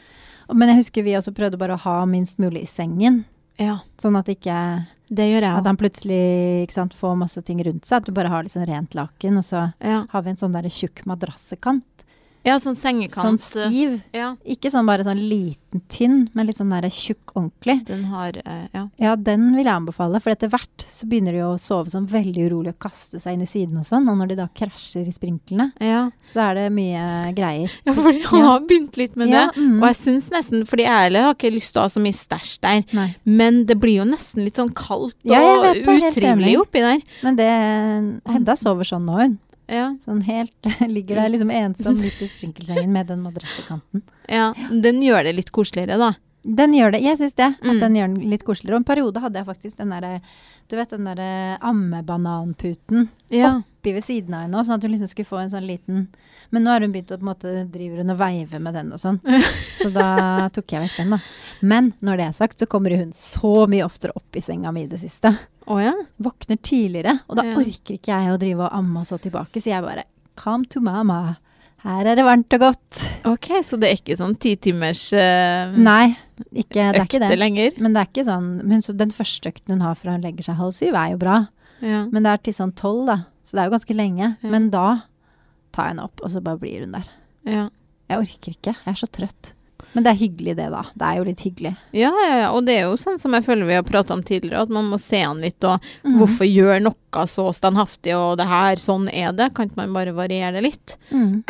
Men 0.51 0.73
jeg 0.73 0.81
husker 0.81 1.05
vi 1.07 1.19
også 1.19 1.35
prøvde 1.37 1.61
bare 1.61 1.77
å 1.77 1.85
ha 1.85 1.99
minst 2.09 2.41
mulig 2.41 2.65
i 2.65 2.71
sengen. 2.71 3.25
ja, 3.61 3.77
Sånn 4.01 4.17
at 4.17 4.27
ikke 4.33 4.57
det 5.11 5.27
gjør 5.27 5.43
jeg 5.43 5.59
At 5.59 5.67
han 5.67 5.79
plutselig 5.79 6.71
sant, 6.71 6.95
får 6.95 7.17
masse 7.19 7.43
ting 7.43 7.59
rundt 7.67 7.85
seg. 7.87 7.99
At 7.99 8.07
du 8.07 8.15
bare 8.15 8.31
har 8.31 8.47
sånn 8.51 8.67
rent 8.69 8.95
laken, 8.95 9.39
og 9.39 9.45
så 9.45 9.73
Ja. 9.83 10.05
har 10.09 10.23
vi 10.23 10.31
en 10.31 10.37
sånn 10.37 10.53
der 10.53 10.69
tjukk 10.71 11.05
madrassekant. 11.05 11.83
Ja, 12.45 12.57
sånn 12.59 12.77
sengekant. 12.77 13.41
Sånn 13.41 13.67
stiv. 13.69 14.01
ja, 14.17 14.35
Ikke 14.49 14.71
sånn 14.73 14.87
bare 14.89 15.05
sånn 15.05 15.21
liten, 15.29 15.83
tynn, 15.89 16.29
men 16.35 16.47
litt 16.49 16.57
sånn 16.59 16.71
der 16.73 16.89
tjukk 16.91 17.35
ordentlig. 17.37 17.85
den 17.87 18.05
har 18.11 18.33
eh, 18.45 18.67
Ja. 18.75 18.89
Ja, 18.99 19.15
den 19.17 19.55
vil 19.55 19.65
jeg 19.65 19.75
anbefale, 19.75 20.21
for 20.21 20.31
etter 20.33 20.49
hvert 20.51 20.87
så 20.91 21.07
begynner 21.07 21.33
de 21.37 21.43
å 21.47 21.59
sove 21.61 21.91
sånn 21.93 22.09
veldig 22.11 22.47
urolig 22.51 22.73
og 22.75 22.79
kaste 22.81 23.21
seg 23.21 23.35
inn 23.37 23.43
i 23.43 23.47
siden 23.47 23.79
og 23.79 23.85
sånn, 23.85 24.09
og 24.09 24.17
når 24.19 24.29
de 24.33 24.37
da 24.41 24.49
krasjer 24.55 25.07
i 25.07 25.13
sprinklene, 25.13 25.73
Ja, 25.81 26.11
så 26.29 26.41
er 26.51 26.55
det 26.55 26.73
mye 26.73 27.35
greier. 27.37 27.71
ja 27.87 27.93
fordi 27.93 28.23
har 28.25 28.39
Ja. 28.41 28.59
begynt 28.69 28.97
litt 28.97 29.17
med 29.17 29.29
det. 29.31 29.45
mm. 29.57 29.77
Og 29.83 29.87
jeg 29.91 29.97
syns 30.01 30.31
nesten, 30.31 30.65
fordi 30.67 30.85
jeg 30.89 31.05
heller 31.11 31.23
har 31.29 31.35
ikke 31.35 31.53
lyst 31.55 31.73
til 31.75 31.81
å 31.83 31.87
ha 31.87 31.89
så 31.93 32.01
mye 32.01 32.17
stæsj 32.19 32.59
der, 32.61 32.85
Nei. 32.97 33.15
men 33.25 33.65
det 33.67 33.79
blir 33.79 34.01
jo 34.01 34.05
nesten 34.11 34.43
litt 34.45 34.57
sånn 34.57 34.73
kaldt 34.75 35.15
og 35.27 35.77
utrivelig 35.87 36.57
oppi 36.61 36.81
der. 36.81 37.01
Men 37.23 37.37
det 37.37 37.51
Hedda 38.33 38.57
sover 38.57 38.85
sånn 38.89 39.05
nå, 39.07 39.17
hun. 39.21 39.39
Ja, 39.71 39.93
Sånn 40.03 40.23
helt 40.27 40.67
Ligger 40.97 41.21
der 41.23 41.29
liksom 41.31 41.51
ensom 41.55 41.95
midt 42.01 42.19
i 42.23 42.27
sprinkelsengen 42.27 42.91
med 42.91 43.07
den 43.07 43.23
madrassekanten. 43.23 44.03
ja, 44.29 44.51
den 44.71 44.99
gjør 45.05 45.25
det 45.29 45.37
litt 45.37 45.53
koseligere, 45.55 45.97
da. 46.01 46.13
Den 46.43 46.73
gjør 46.73 46.95
det. 46.95 47.03
Jeg 47.05 47.19
syns 47.21 47.35
det. 47.37 47.51
At 47.61 47.67
Mm. 47.69 47.81
den 47.81 47.95
gjør 47.99 48.07
den 48.15 48.31
litt 48.31 48.45
koseligere. 48.49 48.79
Og 48.79 48.81
en 48.81 48.85
periode 48.89 49.21
hadde 49.21 49.37
jeg 49.43 49.47
faktisk 49.47 49.77
den 49.77 49.91
derre 49.93 50.21
Du 50.71 50.77
vet 50.79 50.89
den 50.95 51.05
derre 51.05 51.59
ammebananputen 51.61 53.09
Ja. 53.29 53.61
oppi 53.81 53.93
ved 53.93 54.05
siden 54.05 54.35
av 54.35 54.43
henne 54.47 54.57
òg, 54.59 54.65
sånn 54.65 54.77
at 54.79 54.83
hun 54.83 54.93
liksom 54.93 55.09
skulle 55.11 55.27
få 55.29 55.41
en 55.43 55.51
sånn 55.51 55.67
liten 55.67 56.07
Men 56.51 56.65
nå 56.65 56.71
har 56.71 56.81
hun 56.81 56.93
begynt 56.93 57.11
å 57.13 57.19
på 57.19 57.23
en 57.27 57.31
måte 57.35 57.71
driver 57.71 57.99
hun 58.03 58.11
og 58.11 58.19
veiver 58.19 58.61
med 58.61 58.75
den 58.75 58.93
og 58.93 58.99
sånn. 58.99 59.21
Så 59.79 59.93
da 59.93 60.49
tok 60.49 60.67
jeg 60.73 60.83
vekk 60.89 60.97
den, 60.97 61.11
da. 61.11 61.19
Men 61.63 61.93
når 62.03 62.17
det 62.17 62.27
er 62.27 62.33
sagt, 62.33 62.59
så 62.59 62.67
kommer 62.67 62.97
hun 62.97 63.13
så 63.13 63.67
mye 63.71 63.85
oftere 63.87 64.13
opp 64.17 64.35
i 64.35 64.41
senga 64.41 64.73
mi 64.73 64.83
i 64.83 64.87
det 64.91 64.99
siste. 65.01 65.31
Å 65.69 65.77
ja? 65.83 65.93
Våkner 66.23 66.57
tidligere, 66.65 67.21
og 67.29 67.37
da 67.37 67.45
Ja. 67.45 67.55
orker 67.57 67.95
ikke 67.99 68.15
jeg 68.15 68.33
å 68.33 68.39
drive 68.41 68.65
og 68.67 68.73
amme 68.73 69.01
og 69.01 69.07
så 69.07 69.19
tilbake, 69.21 69.61
så 69.61 69.71
jeg 69.75 69.83
bare 69.83 70.05
Come 70.37 70.65
to 70.65 70.81
mama. 70.81 71.37
Her 71.83 72.07
er 72.07 72.17
det 72.17 72.25
varmt 72.25 72.53
og 72.57 72.61
godt. 72.61 73.01
Ok, 73.29 73.49
så 73.65 73.77
det 73.81 73.89
er 73.91 73.97
ikke 73.99 74.17
sånn 74.17 74.35
titimers 74.41 75.13
uh, 75.13 75.73
Nei, 75.77 76.15
ikke, 76.53 76.93
det 76.93 77.01
er 77.01 77.05
ikke 77.05 77.21
det. 77.21 77.39
lenger? 77.39 77.73
Men 77.79 77.93
det 77.93 78.01
er 78.03 78.09
ikke 78.09 78.25
sånn 78.25 78.49
men 78.65 78.81
så 78.85 78.97
Den 78.97 79.11
første 79.11 79.49
økten 79.53 79.75
hun 79.77 79.81
har 79.85 79.95
fra 79.95 80.13
hun 80.13 80.23
legger 80.25 80.45
seg 80.49 80.57
halv 80.61 80.73
syv, 80.77 80.95
er 80.95 81.13
jo 81.15 81.21
bra. 81.21 81.39
Ja. 81.81 82.07
Men 82.13 82.23
det 82.25 82.33
er 82.33 82.43
til 82.49 82.57
sånn 82.57 82.73
tolv, 82.77 83.07
da. 83.09 83.19
Så 83.45 83.57
det 83.57 83.63
er 83.63 83.71
jo 83.71 83.77
ganske 83.77 83.97
lenge. 83.97 84.37
Men 84.43 84.69
da 84.71 84.87
tar 85.73 85.89
jeg 85.89 85.95
henne 85.95 86.05
opp, 86.05 86.21
og 86.25 86.31
så 86.33 86.43
bare 86.45 86.61
blir 86.61 86.85
hun 86.85 86.93
der. 86.93 87.09
Ja. 87.49 87.69
Jeg 88.11 88.19
orker 88.27 88.53
ikke. 88.57 88.75
Jeg 88.85 88.93
er 88.93 88.99
så 89.01 89.09
trøtt. 89.09 89.53
Men 89.93 90.07
det 90.07 90.13
er 90.13 90.21
hyggelig, 90.21 90.57
det, 90.59 90.69
da. 90.71 90.85
Det 90.95 91.07
er 91.07 91.19
jo 91.19 91.27
litt 91.27 91.41
hyggelig. 91.43 91.73
Ja, 91.97 92.11
ja, 92.15 92.35
ja, 92.45 92.51
og 92.55 92.67
det 92.69 92.77
er 92.79 92.85
jo 92.87 92.99
sånn 93.01 93.19
som 93.19 93.35
jeg 93.35 93.47
føler 93.47 93.67
vi 93.67 93.79
har 93.79 93.87
prata 93.87 94.15
om 94.15 94.23
tidligere, 94.23 94.63
at 94.63 94.75
man 94.75 94.87
må 94.91 95.01
se 95.03 95.23
an 95.27 95.43
litt, 95.43 95.59
og 95.67 95.83
mm. 96.07 96.19
hvorfor 96.21 96.47
gjør 96.47 96.85
noe 96.87 97.27
så 97.27 97.49
standhaftig, 97.57 98.15
og 98.15 98.39
det 98.39 98.47
her, 98.51 98.79
sånn 98.79 99.09
er 99.11 99.35
det, 99.35 99.51
kan 99.57 99.67
ikke 99.67 99.83
man 99.83 99.97
bare 99.97 100.15
variere 100.15 100.61
det 100.61 100.69
litt? 100.69 100.97
Mm. 101.11 101.43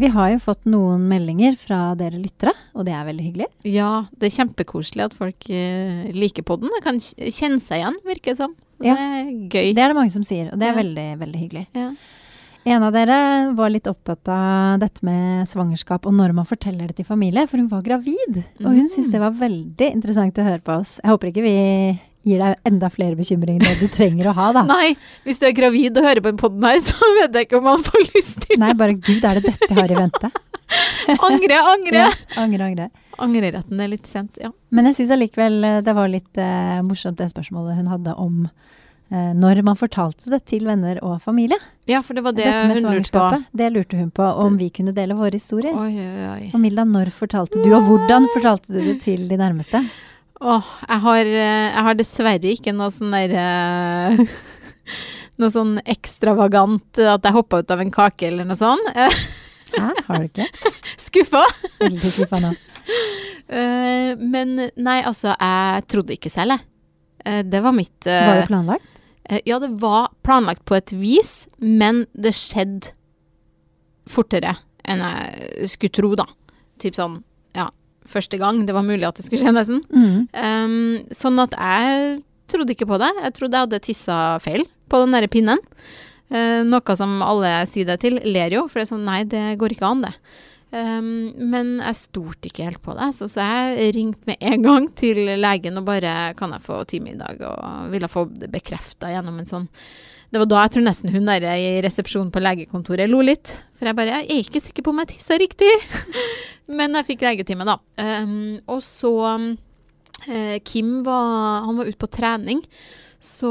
Vi 0.00 0.08
har 0.08 0.30
jo 0.32 0.38
fått 0.40 0.62
noen 0.70 1.02
meldinger 1.10 1.58
fra 1.60 1.90
dere 1.98 2.16
lyttere, 2.16 2.54
og 2.72 2.86
det 2.88 2.94
er 2.96 3.04
veldig 3.04 3.24
hyggelig. 3.26 3.48
Ja, 3.68 4.06
det 4.16 4.30
er 4.30 4.36
kjempekoselig 4.38 5.10
at 5.10 5.16
folk 5.18 5.50
eh, 5.52 6.08
liker 6.16 6.46
podden, 6.48 6.72
det 6.72 6.80
kan 6.86 6.96
kjenne 7.04 7.60
seg 7.60 7.82
igjen, 7.82 7.98
virker 8.08 8.32
det 8.32 8.38
som. 8.38 8.54
Ja. 8.80 8.94
Det 8.96 9.04
er 9.04 9.28
gøy. 9.28 9.74
Det 9.76 9.82
er 9.84 9.92
det 9.92 9.98
mange 9.98 10.14
som 10.14 10.24
sier, 10.24 10.48
og 10.54 10.56
det 10.56 10.70
er 10.70 10.72
Ja. 10.72 10.78
veldig, 10.80 11.06
veldig 11.20 11.42
hyggelig. 11.42 11.66
Ja. 11.76 11.90
En 12.68 12.82
av 12.84 12.92
dere 12.92 13.16
var 13.56 13.70
litt 13.72 13.86
opptatt 13.88 14.28
av 14.28 14.78
dette 14.82 15.00
med 15.06 15.48
svangerskap 15.48 16.04
og 16.06 16.12
når 16.12 16.34
man 16.36 16.44
forteller 16.48 16.90
det 16.90 16.98
til 17.00 17.06
familie, 17.08 17.46
for 17.48 17.56
hun 17.56 17.70
var 17.70 17.82
gravid. 17.86 18.42
Og 18.60 18.68
hun 18.68 18.82
Mm. 18.84 18.88
syntes 18.92 19.12
det 19.12 19.20
var 19.22 19.32
veldig 19.32 19.88
interessant 19.94 20.36
å 20.38 20.44
høre 20.44 20.60
på 20.60 20.76
oss. 20.80 20.98
Jeg 21.02 21.10
håper 21.10 21.28
ikke 21.32 21.42
vi 21.46 21.54
gir 22.22 22.38
deg 22.38 22.56
enda 22.68 22.90
flere 22.92 23.16
bekymringer 23.16 23.64
enn 23.64 23.80
du 23.80 23.88
trenger 23.88 24.28
å 24.28 24.34
ha, 24.36 24.52
da. 24.52 24.62
Nei, 24.74 24.94
hvis 25.24 25.40
du 25.40 25.46
er 25.48 25.52
gravid 25.56 25.96
og 25.96 26.04
hører 26.04 26.20
på 26.20 26.28
en 26.28 26.36
podden 26.36 26.62
her, 26.68 26.76
så 26.84 26.94
vet 27.22 27.32
jeg 27.34 27.48
ikke 27.48 27.58
om 27.62 27.64
man 27.64 27.82
får 27.82 28.04
lyst 28.14 28.42
til 28.44 28.60
Nei, 28.60 28.74
bare 28.74 28.92
gud, 28.98 29.24
er 29.24 29.40
det 29.40 29.46
dette 29.48 29.70
jeg 29.70 29.78
har 29.80 29.90
i 29.90 30.00
vente? 30.02 30.30
Angre, 31.26 31.56
angre! 31.66 31.96
Ja, 32.04 32.10
angre, 32.38 32.64
angre. 32.68 32.90
Angreretten 33.20 33.80
er 33.80 33.88
litt 33.90 34.06
sent, 34.06 34.36
ja. 34.40 34.52
Men 34.70 34.84
jeg 34.86 34.94
syns 35.00 35.10
allikevel 35.16 35.64
eh, 35.64 35.80
det 35.84 35.94
var 35.96 36.08
litt 36.12 36.38
uh, 36.38 36.78
morsomt 36.86 37.18
det 37.18 37.26
spørsmålet 37.32 37.76
hun 37.80 37.88
hadde 37.90 38.14
om 38.20 38.44
når 39.10 39.58
man 39.66 39.74
fortalte 39.74 40.30
det 40.30 40.38
til 40.46 40.68
venner 40.68 41.00
og 41.02 41.16
familie. 41.24 41.56
Ja, 41.90 41.98
for 42.06 42.14
det 42.14 42.22
var 42.22 42.34
det 42.36 42.46
hun 42.46 42.84
lurte 42.84 43.10
på. 43.10 43.40
Det 43.58 43.70
lurte 43.74 43.98
hun 43.98 44.12
på, 44.14 44.22
om 44.22 44.54
vi 44.60 44.68
kunne 44.70 44.92
dele 44.94 45.16
våre 45.18 45.34
historier. 45.34 45.74
Oi, 45.74 45.90
oi, 45.98 46.28
oi. 46.28 46.50
Og 46.54 46.62
Milla, 46.62 46.84
når 46.86 47.10
fortalte 47.14 47.58
du, 47.58 47.72
og 47.74 47.88
hvordan 47.88 48.28
fortalte 48.36 48.76
du 48.76 48.78
det 48.92 49.00
til 49.02 49.26
de 49.26 49.38
nærmeste? 49.40 49.82
Åh, 50.40 50.68
jeg 50.88 51.00
har, 51.04 51.26
eh, 51.26 51.66
jeg 51.74 51.84
har 51.84 51.98
dessverre 51.98 52.52
ikke 52.54 52.72
noe 52.72 52.88
sånn 52.94 53.12
der 53.12 53.34
eh, 53.36 54.22
Noe 55.40 55.52
sånn 55.52 55.74
ekstravagant 55.88 57.00
eh, 57.00 57.10
at 57.12 57.26
jeg 57.26 57.36
hoppa 57.36 57.60
ut 57.60 57.74
av 57.74 57.82
en 57.82 57.92
kake 57.92 58.30
eller 58.30 58.48
noe 58.48 58.56
sånt. 58.56 58.88
Eh, 58.94 59.20
Hæ, 59.76 59.90
har 60.06 60.22
du 60.22 60.30
ikke? 60.30 60.46
Skuffa! 60.98 61.42
Veldig 61.82 62.16
skuffa 62.18 62.42
nå. 62.46 62.54
Eh, 63.50 64.12
men 64.18 64.52
nei, 64.78 65.00
altså, 65.06 65.32
jeg 65.34 65.84
trodde 65.90 66.14
ikke 66.14 66.30
selv, 66.30 66.54
jeg. 66.54 66.62
Eh, 67.26 67.40
det 67.46 67.60
var 67.64 67.74
mitt 67.74 68.06
eh, 68.06 68.22
Var 68.28 68.38
det 68.40 68.44
planlagt? 68.46 68.99
Eh, 69.30 69.40
Ja, 69.48 69.60
det 69.62 69.72
var 69.80 70.10
planlagt 70.26 70.66
på 70.68 70.76
et 70.78 70.92
vis, 70.92 71.46
men 71.58 72.04
det 72.12 72.34
skjedde 72.36 72.92
fortere 74.10 74.56
enn 74.90 75.02
jeg 75.04 75.70
skulle 75.74 75.94
tro, 75.94 76.10
da. 76.18 76.26
Typ 76.82 76.96
sånn, 76.96 77.20
ja, 77.56 77.68
første 78.08 78.40
gang 78.40 78.64
det 78.66 78.74
var 78.74 78.86
mulig 78.86 79.06
at 79.06 79.20
det 79.20 79.26
skulle 79.26 79.44
skje, 79.44 79.54
nesten. 79.54 79.82
Mm. 79.92 80.26
Um, 80.34 81.14
sånn 81.14 81.40
at 81.42 81.54
jeg 81.54 82.20
trodde 82.50 82.74
ikke 82.74 82.88
på 82.90 82.98
det. 83.02 83.10
Jeg 83.26 83.34
trodde 83.36 83.58
jeg 83.58 83.68
hadde 83.68 83.82
tissa 83.84 84.20
feil 84.42 84.64
på 84.90 85.02
den 85.04 85.14
der 85.14 85.28
pinnen. 85.30 85.60
Uh, 86.30 86.62
noe 86.66 86.96
som 86.98 87.20
alle 87.26 87.52
sier 87.70 87.88
det 87.88 88.00
til, 88.02 88.18
ler 88.26 88.54
jo, 88.56 88.64
for 88.70 88.80
det 88.80 88.88
er 88.88 88.92
sånn 88.94 89.06
nei, 89.06 89.20
det 89.28 89.44
går 89.60 89.76
ikke 89.76 89.92
an, 89.92 90.06
det. 90.06 90.14
Um, 90.70 91.32
men 91.50 91.80
jeg 91.82 91.98
stolte 91.98 92.46
ikke 92.46 92.68
helt 92.68 92.82
på 92.84 92.94
det, 92.94 93.08
så, 93.16 93.26
så 93.26 93.42
jeg 93.42 93.88
ringte 93.96 94.28
med 94.28 94.38
en 94.38 94.62
gang 94.62 94.84
til 94.94 95.18
legen 95.42 95.80
og 95.80 95.86
bare 95.88 96.30
Kan 96.38 96.52
jeg 96.54 96.62
få 96.62 96.76
time 96.86 97.10
i 97.10 97.18
dag? 97.18 97.40
Og 97.42 97.88
ville 97.90 98.10
få 98.10 98.22
det 98.30 98.52
bekrefta 98.52 99.10
gjennom 99.10 99.40
en 99.42 99.50
sånn 99.50 99.64
Det 100.30 100.38
var 100.38 100.46
da 100.46 100.60
jeg 100.62 100.76
tror 100.76 100.84
nesten 100.86 101.10
hun 101.10 101.26
der 101.26 101.42
i 101.56 101.72
resepsjonen 101.82 102.30
på 102.30 102.42
legekontoret 102.44 103.10
lo 103.10 103.18
litt. 103.26 103.56
For 103.80 103.90
jeg 103.90 103.98
bare 103.98 104.20
Jeg 104.20 104.28
er 104.28 104.44
ikke 104.44 104.62
sikker 104.62 104.86
på 104.86 104.92
om 104.94 105.02
jeg 105.02 105.10
tissa 105.16 105.40
riktig. 105.42 105.72
men 106.78 106.94
jeg 107.00 107.08
fikk 107.08 107.26
legetime, 107.26 107.66
da. 107.66 107.74
Um, 107.98 108.60
og 108.70 108.78
så 108.86 109.10
uh, 109.26 110.56
Kim 110.62 111.00
var 111.08 111.66
Han 111.66 111.82
var 111.82 111.90
ute 111.90 111.98
på 111.98 112.12
trening, 112.14 112.62
så 113.18 113.50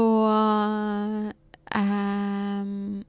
um, 1.76 3.04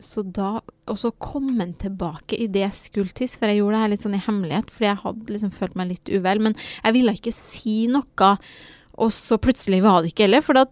så 0.00 0.24
da 0.24 0.56
Og 0.86 0.98
så 1.00 1.10
kom 1.22 1.48
han 1.58 1.74
tilbake 1.80 2.38
i 2.38 2.46
det 2.52 2.68
skulle 2.76 3.10
for 3.10 3.50
jeg 3.50 3.58
gjorde 3.58 3.74
det 3.74 3.82
her 3.82 3.92
litt 3.92 4.06
sånn 4.06 4.16
i 4.18 4.22
hemmelighet, 4.22 4.72
fordi 4.72 4.88
jeg 4.90 5.02
hadde 5.02 5.34
liksom 5.34 5.54
følt 5.54 5.76
meg 5.78 5.92
litt 5.92 6.12
uvel. 6.12 6.42
Men 6.46 6.56
jeg 6.56 6.96
ville 6.96 7.14
ikke 7.16 7.34
si 7.34 7.76
noe, 7.90 8.32
og 8.96 9.14
så 9.14 9.38
plutselig 9.42 9.82
var 9.84 10.02
det 10.02 10.12
ikke 10.12 10.28
heller, 10.28 10.44
for 10.46 10.58
da 10.58 10.66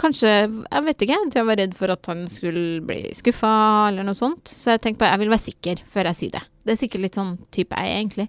kanskje 0.00 0.28
Jeg 0.30 0.84
vet 0.86 1.02
ikke. 1.04 1.18
Jeg 1.34 1.46
var 1.46 1.58
redd 1.60 1.74
for 1.76 1.92
at 1.92 2.06
han 2.08 2.24
skulle 2.32 2.80
bli 2.86 3.02
skuffa, 3.14 3.52
eller 3.90 4.06
noe 4.08 4.16
sånt. 4.16 4.48
Så 4.48 4.74
jeg 4.74 4.82
tenkte 4.82 5.04
på 5.04 5.10
jeg 5.10 5.22
vil 5.22 5.32
være 5.34 5.46
sikker 5.46 5.84
før 5.92 6.10
jeg 6.10 6.18
sier 6.18 6.34
det. 6.38 6.44
Det 6.62 6.74
er 6.74 6.78
sikkert 6.78 7.02
litt 7.02 7.16
sånn 7.18 7.32
type 7.54 7.74
jeg, 7.74 7.94
egentlig. 7.98 8.26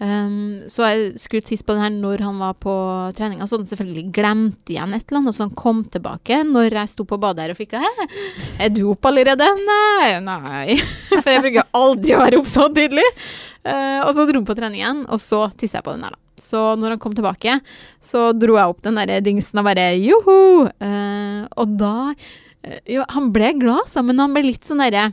Um, 0.00 0.62
så 0.72 0.86
jeg 0.88 1.20
skulle 1.20 1.44
tisse 1.44 1.66
på 1.66 1.76
den 1.76 1.84
her 1.84 1.92
når 1.92 2.22
han 2.24 2.38
var 2.40 2.56
på 2.56 2.74
trening. 3.16 3.42
Og 3.42 3.48
så 3.48 3.56
hadde 3.56 3.66
han 3.66 3.72
selvfølgelig 3.74 4.04
glemt 4.16 4.72
igjen 4.72 4.96
et 4.96 5.04
eller 5.04 5.20
annet, 5.20 5.32
og 5.34 5.36
så 5.36 5.46
han 5.46 5.56
kom 5.58 5.82
tilbake 5.92 6.40
når 6.48 6.78
jeg 6.80 6.92
sto 6.94 7.04
på 7.08 7.18
badet 7.20 7.44
her 7.44 7.54
og 7.54 7.60
fikk 7.60 7.76
det. 7.76 8.08
Er 8.64 8.72
du 8.72 8.86
oppe 8.94 9.10
allerede? 9.12 9.48
Nei, 9.68 10.10
nei. 10.24 10.78
For 11.24 11.32
jeg 11.34 11.44
bruker 11.44 11.68
aldri 11.76 12.16
å 12.16 12.22
være 12.22 12.40
oppe 12.40 12.52
så 12.54 12.70
tidlig. 12.72 13.04
Uh, 13.64 14.00
og 14.04 14.12
så 14.16 14.26
dro 14.28 14.40
han 14.40 14.48
på 14.48 14.56
trening 14.56 14.80
igjen, 14.80 15.02
og 15.08 15.20
så 15.20 15.46
tissa 15.56 15.80
jeg 15.80 15.86
på 15.86 15.96
den 15.96 16.06
her, 16.06 16.16
da. 16.16 16.20
Så 16.40 16.60
når 16.76 16.96
han 16.96 17.02
kom 17.02 17.12
tilbake, 17.16 17.58
så 18.02 18.30
dro 18.36 18.56
jeg 18.58 18.72
opp 18.72 18.80
den 18.84 18.98
der 18.98 19.20
dingsen 19.24 19.60
og 19.60 19.68
bare 19.68 19.92
joho! 20.00 20.66
Uh, 20.82 21.44
og 21.60 21.76
da 21.78 21.96
uh, 22.10 22.80
Jo, 22.90 23.04
han 23.12 23.28
ble 23.32 23.52
glad, 23.60 23.86
så, 23.92 24.02
men 24.04 24.20
han 24.20 24.34
ble 24.34 24.46
litt 24.48 24.64
sånn 24.66 24.82
derre 24.82 25.12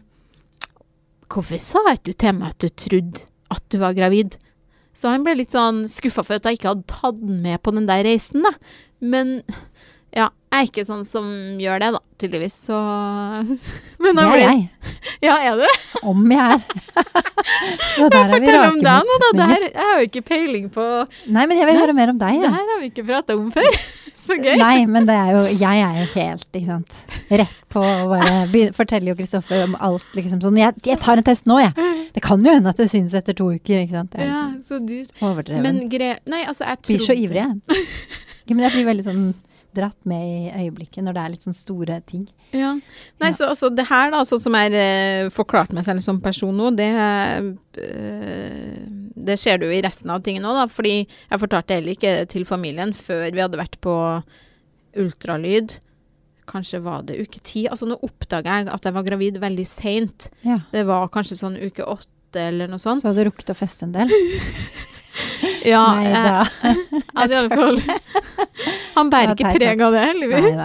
Hvorfor 1.32 1.62
sa 1.64 1.82
ikke 1.94 2.12
du 2.12 2.16
til 2.20 2.38
meg 2.38 2.52
at 2.52 2.64
du 2.64 2.68
trodde 2.76 3.28
at 3.52 3.64
du 3.72 3.78
var 3.80 3.96
gravid? 3.96 4.36
Så 4.92 5.14
han 5.14 5.24
ble 5.24 5.38
litt 5.40 5.54
sånn 5.56 5.86
skuffa 5.92 6.26
for 6.28 6.38
at 6.38 6.48
jeg 6.48 6.60
ikke 6.60 6.74
hadde 6.74 6.90
tatt 6.92 7.20
den 7.22 7.40
med 7.44 7.62
på 7.64 7.72
den 7.76 7.88
der 7.88 8.04
reisen, 8.04 8.44
da. 8.44 8.52
Men 9.00 9.40
ja, 10.16 10.28
er 10.62 10.70
ikke 10.70 10.86
sånn 10.88 11.04
som 11.08 11.28
gjør 11.62 11.82
det, 11.84 11.90
da, 11.96 12.02
tydeligvis, 12.22 12.56
så 12.70 12.80
Men 14.04 14.18
Det 14.18 14.28
er 14.28 14.44
jeg. 14.44 14.68
Ja, 15.26 15.36
er 15.46 15.60
du? 15.60 15.66
Om 16.10 16.22
jeg 16.34 16.56
er. 16.56 16.62
så 17.96 18.08
der 18.10 18.32
er 18.34 18.42
vi 18.42 18.48
Fortell 18.48 18.68
om 18.72 18.80
deg 18.82 19.10
nå, 19.10 19.18
da. 19.22 19.32
Det 19.38 19.48
her, 19.52 19.66
jeg 19.68 19.88
har 19.90 20.00
jo 20.00 20.08
ikke 20.08 20.24
peiling 20.26 20.70
på 20.74 20.86
Nei, 21.30 21.46
men 21.46 21.60
jeg 21.60 21.70
vil 21.70 21.80
høre 21.82 21.96
mer 21.98 22.14
om 22.14 22.22
deg, 22.22 22.40
ja. 22.40 22.48
Det 22.48 22.54
her 22.56 22.72
har 22.74 22.82
vi 22.82 22.90
ikke 22.90 23.06
prata 23.10 23.38
om 23.38 23.52
før. 23.54 23.70
så 24.22 24.38
gøy. 24.38 24.56
Nei, 24.62 24.86
men 24.90 25.10
det 25.10 25.18
er 25.18 25.34
jo 25.36 25.44
Jeg 25.62 25.84
er 25.86 26.00
jo 26.02 26.08
helt, 26.16 26.48
ikke 26.50 26.70
sant. 26.70 27.02
Rett 27.30 27.60
på 27.72 27.84
å 27.86 28.10
bare 28.12 28.72
fortelle 28.76 29.14
jo 29.14 29.18
Kristoffer 29.20 29.66
om 29.66 29.78
alt, 29.80 30.08
liksom 30.18 30.42
sånn. 30.44 30.58
Jeg, 30.60 30.76
jeg, 30.88 31.00
tar 31.04 31.22
en 31.22 31.28
test 31.28 31.48
nå, 31.50 31.60
jeg. 31.64 31.92
Det 32.16 32.24
kan 32.26 32.42
jo 32.44 32.58
hende 32.58 32.74
at 32.74 32.82
det 32.82 32.90
synes 32.92 33.16
etter 33.18 33.38
to 33.38 33.52
uker, 33.54 33.84
ikke 33.84 33.96
sant. 33.96 34.18
Jeg 34.18 34.28
er 34.28 34.34
liksom, 34.34 34.58
ja, 34.58 34.66
så 34.68 34.82
du 34.84 35.28
Overdreven. 35.30 35.64
Men 35.68 35.86
gre... 35.92 36.16
Nei, 36.32 36.44
altså, 36.44 36.66
jeg 36.68 36.82
tror 36.82 36.98
Blir 36.98 37.06
så 37.06 37.16
ivrig, 37.16 37.46
jeg. 37.46 37.80
Ja, 38.50 38.58
men 38.58 38.66
jeg 38.66 38.76
blir 38.76 38.90
veldig 38.90 39.06
sånn 39.06 39.26
dratt 39.76 39.98
med 40.10 40.22
i 40.22 40.66
øyeblikket 40.66 41.06
når 41.06 41.16
det 41.16 41.22
er 41.24 41.34
litt 41.34 41.46
sånn 41.48 41.56
store 41.56 42.00
ting. 42.08 42.26
Ja. 42.52 42.74
Nei, 43.22 43.30
ja. 43.30 43.36
så 43.38 43.52
altså, 43.52 43.70
det 43.74 43.88
her, 43.90 44.12
da, 44.14 44.24
sånn 44.28 44.44
som 44.44 44.58
jeg 44.58 44.74
har 44.74 45.28
uh, 45.28 45.32
forklart 45.34 45.74
meg 45.76 45.86
selv 45.88 46.04
som 46.04 46.20
person 46.24 46.56
nå, 46.58 46.72
det 46.76 46.90
uh, 46.98 47.52
Det 49.16 49.38
ser 49.40 49.62
du 49.62 49.68
i 49.70 49.82
resten 49.84 50.12
av 50.12 50.24
tingene 50.26 50.50
òg, 50.50 50.60
da. 50.64 50.66
Fordi 50.72 50.96
jeg 51.06 51.42
fortalte 51.44 51.78
heller 51.78 51.96
ikke 51.96 52.16
til 52.32 52.48
familien 52.50 52.92
før 52.98 53.30
vi 53.30 53.44
hadde 53.44 53.62
vært 53.62 53.80
på 53.84 53.96
ultralyd. 55.00 55.78
Kanskje 56.52 56.82
var 56.84 57.06
det 57.08 57.20
uke 57.22 57.40
ti. 57.40 57.68
Altså, 57.72 57.88
nå 57.88 58.00
oppdaga 58.04 58.60
jeg 58.60 58.72
at 58.74 58.88
jeg 58.88 58.98
var 58.98 59.08
gravid 59.08 59.40
veldig 59.42 59.68
seint. 59.70 60.32
Ja. 60.48 60.62
Det 60.74 60.84
var 60.90 61.12
kanskje 61.14 61.40
sånn 61.40 61.60
uke 61.62 61.86
åtte 61.88 62.48
eller 62.50 62.72
noe 62.72 62.82
sånt. 62.82 63.04
Så 63.04 63.12
hadde 63.12 63.24
du 63.24 63.30
rukket 63.30 63.54
å 63.54 63.58
feste 63.58 63.88
en 63.88 63.96
del? 63.96 64.12
ja. 65.74 65.84
Nei 65.96 66.12
da. 66.12 66.44
Eh, 66.68 66.76
Han 68.96 69.12
bærer 69.12 69.34
ikke 69.36 69.54
preg 69.56 69.82
av 69.86 69.96
det, 69.96 70.04
heldigvis. 70.10 70.62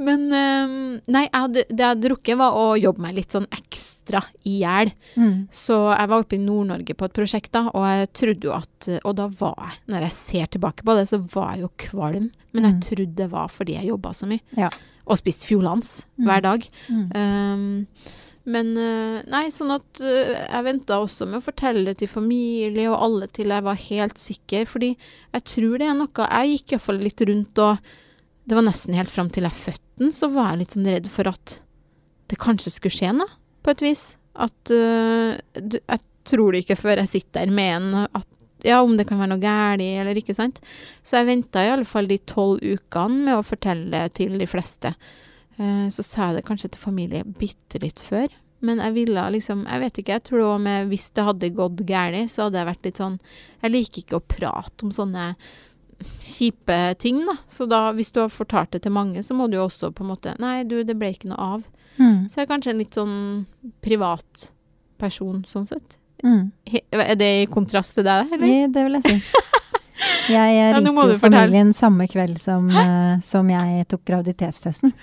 Men 0.00 0.26
um, 0.28 0.74
nei, 1.10 1.24
jeg 1.26 1.36
hadde, 1.36 1.64
det 1.68 1.84
jeg 1.84 1.92
hadde 1.92 2.06
drukket, 2.06 2.38
var 2.40 2.58
å 2.58 2.66
jobbe 2.80 3.04
meg 3.04 3.16
litt 3.18 3.36
sånn 3.36 3.48
ekstra 3.54 4.22
i 4.48 4.58
hjel. 4.62 4.92
Mm. 5.14 5.34
Så 5.54 5.78
jeg 5.92 6.12
var 6.12 6.24
oppe 6.24 6.38
i 6.38 6.42
Nord-Norge 6.42 6.96
på 6.98 7.08
et 7.08 7.16
prosjekt, 7.16 7.52
da, 7.56 7.66
og 7.70 7.86
jeg 7.88 8.12
trodde 8.22 8.50
jo 8.50 8.54
at 8.56 8.88
Og 9.04 9.12
da 9.18 9.26
var 9.40 9.58
jeg, 9.66 9.80
når 9.92 10.06
jeg 10.06 10.16
ser 10.16 10.52
tilbake 10.54 10.86
på 10.86 10.96
det, 10.98 11.06
så 11.10 11.20
var 11.34 11.54
jeg 11.54 11.66
jo 11.66 11.72
kvalm. 11.88 12.30
Men 12.56 12.66
jeg 12.66 12.78
mm. 12.78 12.80
trodde 12.88 13.18
det 13.20 13.28
var 13.30 13.52
fordi 13.52 13.76
jeg 13.78 13.90
jobba 13.92 14.14
så 14.16 14.30
mye. 14.30 14.42
Ja. 14.58 14.70
Og 15.10 15.18
spiste 15.20 15.48
Fjolans 15.48 16.00
mm. 16.16 16.26
hver 16.26 16.44
dag. 16.46 16.66
Mm. 16.88 17.06
Um, 17.14 18.18
men 18.48 18.72
nei, 19.28 19.42
sånn 19.52 19.72
at 19.74 20.00
uh, 20.00 20.32
jeg 20.32 20.64
venta 20.64 21.00
også 21.02 21.26
med 21.28 21.40
å 21.40 21.44
fortelle 21.44 21.92
til 21.98 22.08
familie 22.08 22.88
og 22.88 23.02
alle 23.04 23.28
til 23.28 23.52
jeg 23.52 23.66
var 23.66 23.80
helt 23.82 24.20
sikker. 24.20 24.64
Fordi 24.70 24.94
jeg 24.94 25.44
tror 25.52 25.76
det 25.80 25.90
er 25.90 25.98
noe 25.98 26.28
Jeg 26.40 26.54
gikk 26.54 26.74
iallfall 26.74 27.02
litt 27.04 27.24
rundt 27.28 27.60
og 27.60 27.92
Det 28.48 28.56
var 28.56 28.66
nesten 28.66 28.96
helt 28.96 29.12
fram 29.12 29.28
til 29.30 29.44
jeg 29.46 29.58
fødte 29.60 30.00
den, 30.00 30.14
så 30.16 30.30
var 30.32 30.54
jeg 30.54 30.62
litt 30.62 30.76
sånn 30.78 30.88
redd 30.88 31.10
for 31.12 31.28
at 31.28 31.58
det 32.30 32.38
kanskje 32.40 32.72
skulle 32.72 32.94
skje 32.94 33.12
noe, 33.18 33.28
på 33.60 33.74
et 33.74 33.84
vis. 33.84 34.04
At 34.40 34.72
uh, 34.72 35.36
Jeg 35.76 36.04
tror 36.30 36.54
det 36.54 36.64
ikke 36.64 36.78
før 36.80 37.02
jeg 37.02 37.12
sitter 37.12 37.42
der 37.42 37.52
med 37.54 37.76
en 37.76 38.04
at 38.06 38.28
ja, 38.64 38.80
om 38.82 38.96
det 38.96 39.06
kan 39.08 39.20
være 39.20 39.32
noe 39.32 39.40
galt 39.42 39.80
eller 39.80 40.18
ikke, 40.20 40.36
sant. 40.36 40.60
Så 41.02 41.20
jeg 41.20 41.30
venta 41.30 41.62
i 41.64 41.70
alle 41.72 41.88
fall 41.88 42.08
de 42.10 42.18
tolv 42.28 42.60
ukene 42.60 43.26
med 43.26 43.38
å 43.38 43.46
fortelle 43.46 44.02
til 44.16 44.36
de 44.40 44.48
fleste. 44.48 44.92
Eh, 45.60 45.88
så 45.92 46.04
sa 46.06 46.30
jeg 46.30 46.40
det 46.40 46.46
kanskje 46.48 46.72
til 46.72 46.82
familie 46.82 47.26
bitte 47.26 47.80
litt 47.82 48.00
før. 48.00 48.30
Men 48.60 48.80
jeg 48.80 48.92
ville 48.92 49.22
liksom 49.32 49.64
Jeg 49.64 49.80
vet 49.80 49.98
ikke, 49.98 50.16
jeg 50.18 50.24
tror 50.28 50.42
var 50.44 50.58
med 50.60 50.90
Hvis 50.90 51.06
det 51.16 51.24
hadde 51.24 51.48
gått 51.56 51.80
galt, 51.88 52.28
så 52.28 52.46
hadde 52.46 52.60
jeg 52.60 52.68
vært 52.68 52.84
litt 52.84 53.00
sånn 53.00 53.14
Jeg 53.62 53.72
liker 53.72 54.02
ikke 54.02 54.18
å 54.18 54.26
prate 54.34 54.84
om 54.84 54.92
sånne 54.92 55.30
kjipe 56.24 56.76
ting, 57.00 57.18
da. 57.28 57.34
Så 57.48 57.66
da, 57.68 57.90
hvis 57.92 58.08
du 58.12 58.22
har 58.22 58.30
fortalt 58.32 58.70
det 58.72 58.82
til 58.86 58.92
mange, 58.92 59.20
så 59.24 59.34
må 59.36 59.50
du 59.52 59.58
jo 59.58 59.66
også 59.66 59.90
på 59.92 60.04
en 60.04 60.12
måte 60.14 60.32
Nei, 60.40 60.62
du, 60.64 60.78
det 60.84 60.96
ble 60.96 61.10
ikke 61.12 61.28
noe 61.28 61.48
av. 61.56 61.66
Mm. 61.98 62.28
Så 62.28 62.40
jeg 62.40 62.46
er 62.46 62.48
kanskje 62.54 62.72
en 62.72 62.80
litt 62.80 62.96
sånn 62.96 63.18
privat 63.84 64.46
person, 65.00 65.42
sånn 65.48 65.68
sett. 65.68 65.98
Mm. 66.24 66.50
Er 66.92 67.18
det 67.20 67.28
i 67.42 67.50
kontrast 67.52 67.98
til 67.98 68.08
deg, 68.08 68.32
eller? 68.32 68.48
Ja, 68.48 68.70
det 68.72 68.86
vil 68.86 68.96
jeg 68.96 69.04
si. 69.10 69.42
Jeg 70.32 70.72
ringte 70.78 71.04
ja, 71.12 71.18
familien 71.20 71.74
samme 71.76 72.08
kveld 72.08 72.40
som, 72.40 72.72
uh, 72.72 73.20
som 73.24 73.52
jeg 73.52 73.84
tok 73.92 74.06
graviditetstesten. 74.08 74.96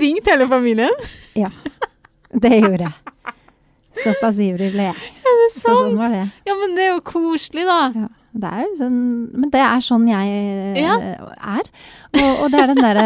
Ringt 0.00 0.26
hele 0.26 0.48
familien? 0.48 1.04
Ja, 1.36 1.50
det 2.32 2.58
gjorde 2.62 2.88
jeg. 2.88 3.36
Såpass 4.02 4.40
ivrig 4.40 4.72
ble 4.72 4.88
jeg. 4.88 5.12
Er 5.20 5.38
det 5.42 5.46
sant? 5.52 5.62
Så 5.66 5.76
sånn 5.76 5.98
var 6.00 6.12
det. 6.14 6.24
Ja, 6.48 6.56
men 6.58 6.74
det 6.76 6.86
er 6.86 6.92
jo 6.94 7.02
koselig, 7.06 7.64
da. 7.68 7.78
Ja, 7.96 8.08
det 8.32 8.48
er 8.48 8.62
jo 8.64 8.70
sånn, 8.78 9.00
men 9.36 9.50
det 9.52 9.60
er 9.60 9.82
sånn 9.84 10.06
jeg 10.08 10.80
ja. 10.80 10.94
er. 11.36 11.68
Og, 12.16 12.30
og, 12.30 12.46
det 12.52 12.62
er 12.62 12.70
den 12.70 12.80
derre 12.80 13.04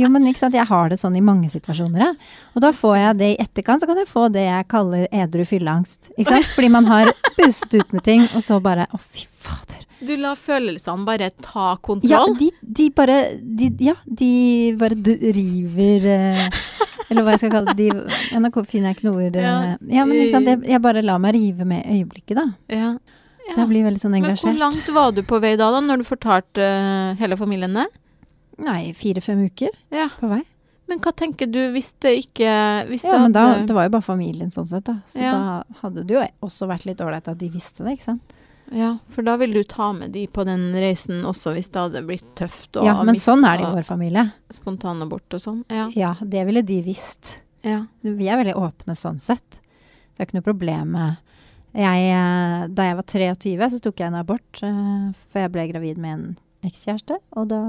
Jo, 0.00 0.10
men 0.10 0.26
ikke 0.30 0.42
sant, 0.42 0.56
jeg 0.58 0.66
har 0.66 0.90
det 0.90 0.98
sånn 0.98 1.18
i 1.18 1.22
mange 1.24 1.50
situasjoner, 1.52 2.02
jeg. 2.08 2.32
Og 2.58 2.64
da 2.64 2.72
får 2.74 2.96
jeg 2.98 3.20
det 3.20 3.30
i 3.32 3.38
etterkant, 3.46 3.82
så 3.82 3.90
kan 3.90 4.02
jeg 4.02 4.10
få 4.10 4.26
det 4.34 4.48
jeg 4.48 4.70
kaller 4.70 5.06
edru 5.14 5.46
fylleangst. 5.46 6.10
Ikke 6.16 6.32
sant? 6.32 6.50
Fordi 6.56 6.72
man 6.74 6.90
har 6.90 7.12
pustet 7.38 7.78
ut 7.78 7.94
med 7.94 8.06
ting, 8.06 8.26
og 8.34 8.42
så 8.46 8.58
bare 8.62 8.90
Å, 8.90 8.98
fy 8.98 9.28
fader. 9.30 9.79
Du 10.00 10.12
lar 10.16 10.38
følelsene 10.38 11.04
bare 11.04 11.30
ta 11.44 11.74
kontroll? 11.82 12.10
Ja, 12.10 12.22
de, 12.38 12.50
de 12.62 12.88
bare 12.96 13.18
de, 13.40 13.70
Ja, 13.84 13.96
de 14.04 14.30
bare 14.80 14.96
driver 14.96 16.06
uh, 16.08 16.60
Eller 17.10 17.26
hva 17.26 17.34
jeg 17.34 17.42
skal 17.42 17.52
kalle 17.52 17.74
det. 17.76 17.88
De, 17.90 18.40
nå 18.40 18.50
finner 18.64 18.90
jeg 18.90 18.98
ikke 18.98 19.08
noe 19.08 19.26
ord. 19.26 19.36
Uh, 19.36 19.44
ja. 19.44 19.54
ja. 19.98 20.04
men 20.06 20.14
liksom, 20.22 20.46
jeg, 20.46 20.62
jeg, 20.70 20.82
bare 20.84 21.02
lar 21.04 21.20
meg 21.22 21.34
rive 21.36 21.66
med 21.68 21.82
øyeblikket, 21.84 22.38
da. 22.38 22.46
Ja. 22.70 22.92
ja. 23.48 23.56
Jeg 23.56 23.66
blir 23.72 23.88
veldig 23.88 24.02
sånn 24.02 24.14
engasjert. 24.20 24.46
Men 24.46 24.56
hvor 24.56 24.62
langt 24.62 24.92
var 24.94 25.16
du 25.16 25.24
på 25.26 25.40
vei 25.42 25.56
da, 25.58 25.72
da 25.74 25.82
når 25.84 26.04
du 26.04 26.06
fortalte 26.08 26.64
uh, 26.64 27.18
hele 27.20 27.38
familien 27.40 27.76
det? 27.76 27.88
Nei, 28.60 28.92
fire-fem 28.96 29.42
uker 29.48 29.74
ja. 29.92 30.06
på 30.20 30.30
vei. 30.30 30.42
Men 30.90 30.98
hva 31.04 31.12
tenker 31.14 31.46
du 31.50 31.60
hvis 31.74 31.92
det 32.02 32.16
ikke 32.24 32.50
hvis 32.88 33.06
Ja, 33.06 33.14
det 33.14 33.22
men 33.22 33.34
da, 33.34 33.44
det 33.62 33.74
var 33.76 33.86
jo 33.86 33.94
bare 33.94 34.06
familien 34.06 34.50
sånn 34.54 34.66
sett, 34.70 34.86
da. 34.88 34.98
Så 35.10 35.22
Ja. 35.22 35.32
da 35.34 35.80
hadde 35.84 36.06
det 36.06 36.16
jo 36.16 36.24
også 36.46 36.66
vært 36.70 36.86
litt 36.88 37.02
ålreit 37.04 37.28
at 37.30 37.38
de 37.38 37.50
visste 37.52 37.86
det, 37.86 37.98
ikke 37.98 38.08
sant. 38.12 38.34
Ja, 38.70 38.98
for 39.10 39.22
da 39.26 39.36
vil 39.40 39.52
du 39.52 39.64
ta 39.66 39.88
med 39.92 40.12
de 40.14 40.26
på 40.30 40.44
den 40.46 40.68
reisen 40.78 41.24
også 41.26 41.52
hvis 41.56 41.68
det 41.74 41.80
hadde 41.80 42.04
blitt 42.06 42.28
tøft 42.38 42.76
og 42.78 42.84
Ja, 42.86 42.94
men 43.02 43.16
sånn 43.18 43.42
er 43.44 43.58
det 43.58 43.66
i 43.66 43.72
vår 43.80 43.86
familie. 43.88 44.28
spontanabort 44.54 45.34
og 45.34 45.40
sånn. 45.42 45.64
Ja. 45.74 45.88
Ja, 45.96 46.12
det 46.22 46.44
ville 46.46 46.62
de 46.62 46.80
visst. 46.86 47.40
ja. 47.66 47.86
Vi 48.02 48.28
er 48.30 48.38
veldig 48.38 48.54
åpne 48.54 48.94
sånn 48.94 49.18
sett. 49.20 49.58
Det 50.14 50.22
er 50.22 50.26
ikke 50.28 50.38
noe 50.38 50.46
problem 50.52 50.92
med 50.92 51.16
jeg, 51.74 52.10
eh, 52.10 52.66
Da 52.68 52.82
jeg 52.88 52.96
var 52.96 53.02
23, 53.06 53.70
så 53.70 53.80
tok 53.80 53.96
jeg 54.00 54.06
en 54.08 54.14
abort, 54.20 54.62
eh, 54.62 55.12
for 55.30 55.38
jeg 55.40 55.52
ble 55.52 55.66
gravid 55.72 55.98
med 55.98 56.12
en 56.18 56.36
ekskjæreste. 56.64 57.18
Og 57.36 57.48
da 57.48 57.60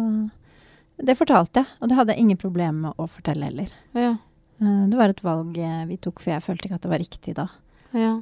Det 1.01 1.17
fortalte 1.17 1.63
jeg, 1.63 1.67
og 1.81 1.89
det 1.89 1.97
hadde 1.97 2.13
jeg 2.13 2.19
ingen 2.19 2.37
problem 2.37 2.81
med 2.81 2.93
å 2.97 3.07
fortelle 3.09 3.43
heller. 3.49 3.69
ja. 3.95 4.17
Eh, 4.61 4.85
det 4.89 4.93
var 4.97 5.09
et 5.09 5.21
valg 5.23 5.53
vi 5.87 5.97
tok, 5.97 6.19
for 6.19 6.29
jeg 6.33 6.43
følte 6.43 6.65
ikke 6.69 6.75
at 6.75 6.81
det 6.81 6.89
var 6.91 6.99
riktig 6.99 7.33
da. 7.33 7.47
Ja. 7.93 8.21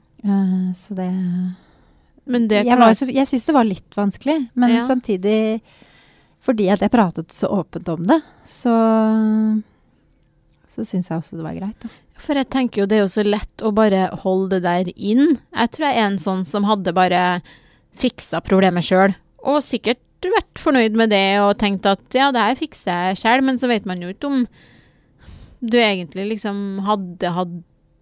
Så 0.73 0.95
det 0.95 1.09
Men 2.25 2.47
det 2.47 2.65
Jeg, 2.65 2.77
var 2.77 2.93
jeg 2.93 3.27
syns 3.27 3.45
det 3.45 3.55
var 3.55 3.67
litt 3.67 3.95
vanskelig, 3.95 4.49
men 4.55 4.69
Ja. 4.69 4.87
samtidig 4.87 5.61
fordi 6.41 6.69
at 6.71 6.79
jeg 6.79 6.91
pratet 6.91 7.31
så 7.35 7.49
åpent 7.51 7.89
om 7.89 8.03
det, 8.07 8.21
så 8.47 8.73
så 10.69 10.85
syns 10.85 11.09
jeg 11.09 11.17
også 11.17 11.35
det 11.39 11.43
var 11.43 11.55
greit, 11.57 11.79
da. 11.81 11.89
For 12.19 12.35
jeg 12.35 12.49
tenker 12.51 12.81
jo 12.81 12.85
det 12.89 12.97
er 12.99 13.01
jo 13.05 13.11
så 13.11 13.23
lett 13.25 13.63
å 13.65 13.71
bare 13.73 14.09
holde 14.23 14.59
det 14.59 14.63
der 14.67 14.91
inn. 14.95 15.37
Jeg 15.55 15.71
tror 15.71 15.87
jeg 15.87 15.97
er 15.97 16.07
en 16.09 16.19
sånn 16.21 16.45
som 16.45 16.67
hadde 16.67 16.93
bare 16.93 17.41
fiksa 17.99 18.41
problemet 18.45 18.85
sjøl, 18.85 19.15
og 19.43 19.63
sikkert 19.65 19.99
vært 20.21 20.59
fornøyd 20.59 20.97
med 20.99 21.09
det 21.13 21.39
og 21.39 21.57
tenkt 21.61 21.87
at 21.87 22.01
ja, 22.15 22.27
det 22.35 22.43
her 22.43 22.59
fikser 22.59 23.09
jeg 23.09 23.21
sjøl, 23.21 23.43
men 23.47 23.59
så 23.59 23.69
vet 23.71 23.87
man 23.87 24.01
jo 24.03 24.11
ikke 24.11 24.27
om 24.27 24.45
du 25.59 25.77
egentlig 25.79 26.27
liksom 26.35 26.79
hadde 26.87 27.31
hatt 27.35 27.55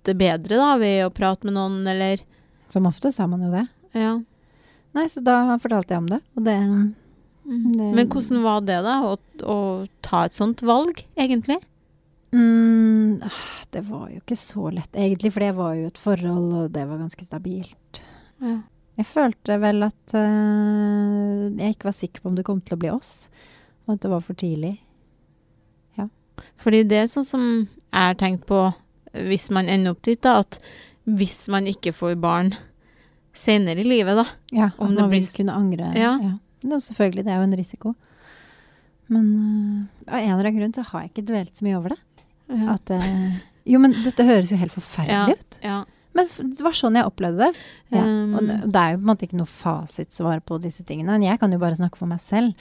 det 0.08 0.15
bedre 0.17 0.58
da 0.60 0.75
ved 0.82 1.06
å 1.06 1.13
prate 1.13 1.47
med 1.47 1.56
noen, 1.58 1.82
eller 1.89 2.21
Som 2.69 2.86
ofte 2.89 3.12
sa 3.13 3.27
man 3.27 3.41
jo 3.45 3.51
det. 3.53 3.65
Ja. 3.95 4.19
Nei, 4.95 5.06
så 5.12 5.21
da 5.23 5.58
fortalte 5.62 5.93
jeg 5.93 5.97
om 6.04 6.08
det, 6.12 6.21
og 6.36 6.43
det 6.43 6.58
Mhm. 7.47 7.73
Det- 7.78 7.95
Men 7.95 8.10
hvordan 8.10 8.41
var 8.43 8.60
det, 8.62 8.84
da, 8.84 9.02
å, 9.04 9.17
å 9.47 9.88
ta 10.02 10.23
et 10.26 10.34
sånt 10.34 10.60
valg, 10.62 11.06
egentlig? 11.17 11.62
mm, 12.34 13.21
ah, 13.23 13.63
Det 13.71 13.84
var 13.86 14.10
jo 14.10 14.19
ikke 14.19 14.36
så 14.36 14.73
lett, 14.73 14.91
egentlig, 14.93 15.32
for 15.32 15.39
det 15.39 15.56
var 15.56 15.73
jo 15.76 15.86
et 15.88 15.97
forhold, 15.97 16.54
og 16.54 16.71
det 16.73 16.86
var 16.89 16.97
ganske 16.97 17.23
stabilt. 17.26 18.02
Ja. 18.41 18.58
Jeg 18.97 19.06
følte 19.06 19.60
vel 19.62 19.84
at 19.84 20.13
uh, 20.13 21.47
jeg 21.56 21.76
ikke 21.76 21.86
var 21.86 21.93
sikker 21.95 22.21
på 22.21 22.26
om 22.28 22.36
det 22.36 22.43
kom 22.45 22.60
til 22.62 22.76
å 22.76 22.80
bli 22.80 22.89
oss, 22.89 23.30
og 23.88 23.93
at 23.95 24.02
det 24.02 24.10
var 24.12 24.21
for 24.21 24.34
tidlig. 24.34 24.80
Fordi 26.58 26.84
det 26.88 26.97
er 27.02 27.08
sånn 27.10 27.26
som 27.26 27.41
jeg 27.67 27.93
har 27.93 28.13
tenkt 28.15 28.45
på 28.45 28.60
hvis 29.13 29.50
man 29.54 29.67
ender 29.69 29.91
opp 29.95 30.02
dit, 30.06 30.19
da, 30.21 30.39
at 30.43 30.60
hvis 31.08 31.47
man 31.50 31.65
ikke 31.65 31.93
får 31.95 32.15
barn 32.21 32.52
senere 33.38 33.84
i 33.84 33.88
livet, 33.88 34.17
da 34.17 34.26
Ja, 34.56 34.69
Om 34.78 34.93
man 34.95 35.10
blir... 35.12 35.21
vil 35.21 35.28
kunne 35.36 35.56
angre. 35.56 35.91
Ja. 35.97 36.15
Det 36.62 36.71
er 36.71 36.76
jo 36.78 36.84
selvfølgelig, 36.88 37.23
det 37.28 37.34
er 37.34 37.38
jo 37.41 37.47
en 37.47 37.58
risiko. 37.60 37.93
Men 39.13 39.28
uh, 40.08 40.13
av 40.13 40.17
en 40.19 40.32
eller 40.34 40.50
annen 40.50 40.58
grunn 40.60 40.73
så 40.76 40.84
har 40.89 41.06
jeg 41.06 41.12
ikke 41.13 41.28
dvelt 41.30 41.54
så 41.60 41.67
mye 41.67 41.78
over 41.80 41.93
det. 41.95 42.00
Ja. 42.52 42.73
At 42.73 42.91
uh, 42.95 43.38
Jo, 43.67 43.80
men 43.84 43.93
dette 44.04 44.26
høres 44.28 44.52
jo 44.52 44.58
helt 44.60 44.73
forferdelig 44.76 45.38
Ja. 45.38 45.38
ut. 45.38 45.60
ja. 45.63 45.78
Men 46.17 46.30
det 46.34 46.63
var 46.65 46.73
sånn 46.73 46.95
jeg 46.97 47.06
opplevde 47.06 47.45
det. 47.45 47.63
Ja. 47.93 48.02
Um, 48.02 48.32
Og 48.39 48.47
det, 48.50 48.56
det 48.73 48.82
er 48.82 48.93
jo 48.95 48.97
på 48.97 49.04
en 49.06 49.10
måte 49.12 49.28
ikke 49.28 49.38
noe 49.38 49.52
fasitsvar 49.52 50.39
på 50.50 50.58
disse 50.63 50.82
tingene. 50.88 51.13
Men 51.13 51.28
jeg 51.28 51.38
kan 51.43 51.52
jo 51.54 51.60
bare 51.62 51.78
snakke 51.78 52.00
for 52.00 52.10
meg 52.10 52.19
selv. 52.23 52.56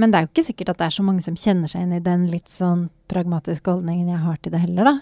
Men 0.00 0.12
det 0.12 0.16
er 0.18 0.24
jo 0.24 0.30
ikke 0.30 0.44
sikkert 0.46 0.70
at 0.72 0.78
det 0.80 0.86
er 0.86 0.94
så 0.96 1.04
mange 1.04 1.22
som 1.24 1.36
kjenner 1.36 1.68
seg 1.68 1.82
inn 1.84 1.92
i 1.92 2.00
den 2.04 2.22
litt 2.32 2.48
sånn 2.52 2.86
pragmatiske 3.10 3.68
holdningen 3.68 4.08
jeg 4.08 4.20
har 4.22 4.38
til 4.40 4.54
det 4.54 4.60
heller, 4.62 4.86
da. 4.88 4.94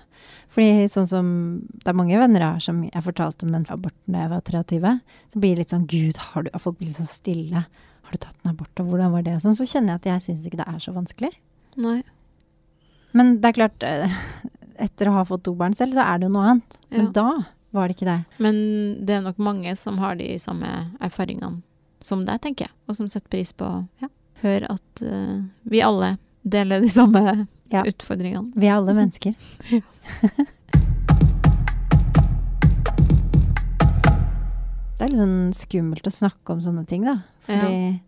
Fordi 0.51 0.89
sånn 0.91 1.07
som 1.07 1.27
Det 1.71 1.93
er 1.93 1.97
mange 1.99 2.19
venner 2.19 2.43
jeg 2.43 2.57
har 2.57 2.65
som 2.65 2.81
jeg 2.87 3.05
fortalte 3.05 3.47
om 3.47 3.53
den 3.55 3.67
aborten 3.71 4.15
da 4.17 4.25
jeg 4.25 4.33
var 4.33 4.41
23. 4.49 4.95
Så 5.35 5.43
blir 5.43 5.55
det 5.55 5.63
litt 5.63 5.75
sånn 5.77 5.87
Gud, 5.87 6.17
har 6.33 6.43
du 6.49 6.51
Folk 6.59 6.79
blir 6.81 6.91
sånn 6.97 7.07
stille. 7.11 7.63
Har 8.09 8.17
du 8.17 8.19
tatt 8.25 8.37
en 8.45 8.51
abort, 8.55 8.73
og 8.81 8.87
hvordan 8.91 9.13
var 9.13 9.23
det? 9.23 9.35
Og 9.37 9.45
sånn. 9.45 9.55
Så 9.55 9.69
kjenner 9.69 9.95
jeg 9.95 10.01
at 10.01 10.11
jeg 10.11 10.25
syns 10.27 10.47
ikke 10.49 10.63
det 10.65 10.69
er 10.73 10.79
så 10.83 10.95
vanskelig. 10.97 11.33
Nei. 11.77 12.03
Men 13.13 13.37
det 13.41 13.51
er 13.51 13.57
klart, 13.61 13.83
eh, 13.85 14.17
etter 14.79 15.09
å 15.11 15.13
ha 15.19 15.25
fått 15.29 15.45
to 15.45 15.55
barn 15.55 15.75
selv, 15.77 15.93
så 15.95 16.05
er 16.05 16.19
det 16.19 16.29
jo 16.29 16.33
noe 16.35 16.51
annet. 16.55 16.79
Men 16.91 17.07
Ja. 17.07 17.13
da 17.13 17.47
var 17.73 17.89
det 17.89 17.97
ikke 17.97 18.09
det. 18.09 18.25
Men 18.39 19.05
det 19.05 19.11
er 19.11 19.21
nok 19.23 19.39
mange 19.39 19.77
som 19.77 19.99
har 19.99 20.15
de 20.17 20.39
samme 20.39 20.91
erfaringene 21.01 21.63
som 22.01 22.25
deg, 22.25 22.41
tenker 22.41 22.67
jeg, 22.67 22.71
og 22.89 22.97
som 22.97 23.07
setter 23.09 23.29
pris 23.29 23.53
på 23.53 23.89
ja, 24.01 24.09
høre 24.43 24.71
at 24.75 25.03
uh, 25.05 25.41
vi 25.69 25.83
alle 25.85 26.15
deler 26.43 26.81
de 26.85 26.91
samme 26.93 27.23
Ja. 27.69 27.83
utfordringene. 27.85 28.55
Vi 28.57 28.65
er 28.65 28.79
alle 28.79 28.95
mennesker. 28.97 29.35
det 34.99 35.05
er 35.05 35.11
litt 35.13 35.21
sånn 35.21 35.51
skummelt 35.55 36.09
å 36.09 36.13
snakke 36.15 36.55
om 36.55 36.63
sånne 36.65 36.87
ting, 36.89 37.05
da. 37.07 37.19
Fordi 37.47 37.99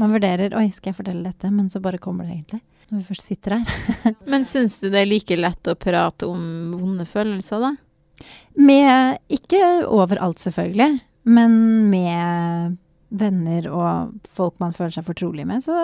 man 0.00 0.14
vurderer 0.14 0.54
Oi, 0.56 0.70
skal 0.72 0.90
jeg 0.94 0.96
fortelle 1.02 1.28
dette? 1.28 1.50
Men 1.52 1.68
så 1.70 1.82
bare 1.84 2.00
kommer 2.00 2.24
det 2.24 2.38
egentlig. 2.38 2.62
Når 2.90 3.02
vi 3.02 3.08
først 3.12 3.26
sitter 3.28 3.58
her. 3.58 4.14
Men 4.32 4.46
syns 4.48 4.78
du 4.80 4.88
det 4.90 5.04
er 5.04 5.10
like 5.10 5.36
lett 5.38 5.68
å 5.70 5.76
prate 5.78 6.26
om 6.26 6.72
vonde 6.74 7.04
følelser, 7.06 7.62
da? 7.68 8.24
Med 8.58 9.20
Ikke 9.30 9.60
overalt, 9.86 10.40
selvfølgelig. 10.42 10.96
Men 11.30 11.52
med 11.92 12.78
venner 13.10 13.66
og 13.74 14.12
folk 14.30 14.58
man 14.62 14.72
føler 14.76 14.94
seg 14.94 15.04
fortrolig 15.08 15.46
med, 15.48 15.62
så 15.64 15.76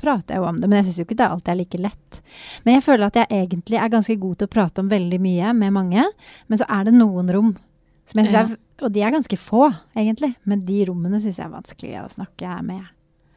prater 0.00 0.34
jeg 0.34 0.42
jo 0.42 0.48
om 0.48 0.56
det. 0.60 0.68
Men 0.68 0.80
jeg 0.80 0.88
syns 0.88 0.98
jo 0.98 1.04
ikke 1.06 1.16
det 1.20 1.28
alltid 1.30 1.52
er 1.52 1.58
like 1.60 1.78
lett. 1.80 2.18
Men 2.64 2.74
jeg 2.76 2.84
føler 2.84 3.06
at 3.06 3.18
jeg 3.22 3.28
egentlig 3.30 3.78
er 3.80 3.92
ganske 3.92 4.16
god 4.20 4.38
til 4.40 4.48
å 4.48 4.54
prate 4.56 4.82
om 4.82 4.90
veldig 4.90 5.20
mye 5.22 5.52
med 5.56 5.72
mange. 5.76 6.04
Men 6.50 6.60
så 6.60 6.66
er 6.68 6.84
det 6.88 6.94
noen 6.98 7.30
rom 7.32 7.52
som 8.04 8.20
jeg 8.20 8.26
syns 8.28 8.34
Ja. 8.34 8.44
er 8.44 8.58
Og 8.82 8.90
de 8.92 9.00
er 9.06 9.12
ganske 9.14 9.36
få, 9.38 9.68
egentlig. 9.96 10.34
Men 10.44 10.64
de 10.66 10.84
rommene 10.84 11.20
syns 11.22 11.38
jeg 11.38 11.46
er 11.46 11.52
vanskelig 11.54 11.92
å 12.02 12.10
snakke 12.10 12.56
med 12.66 12.82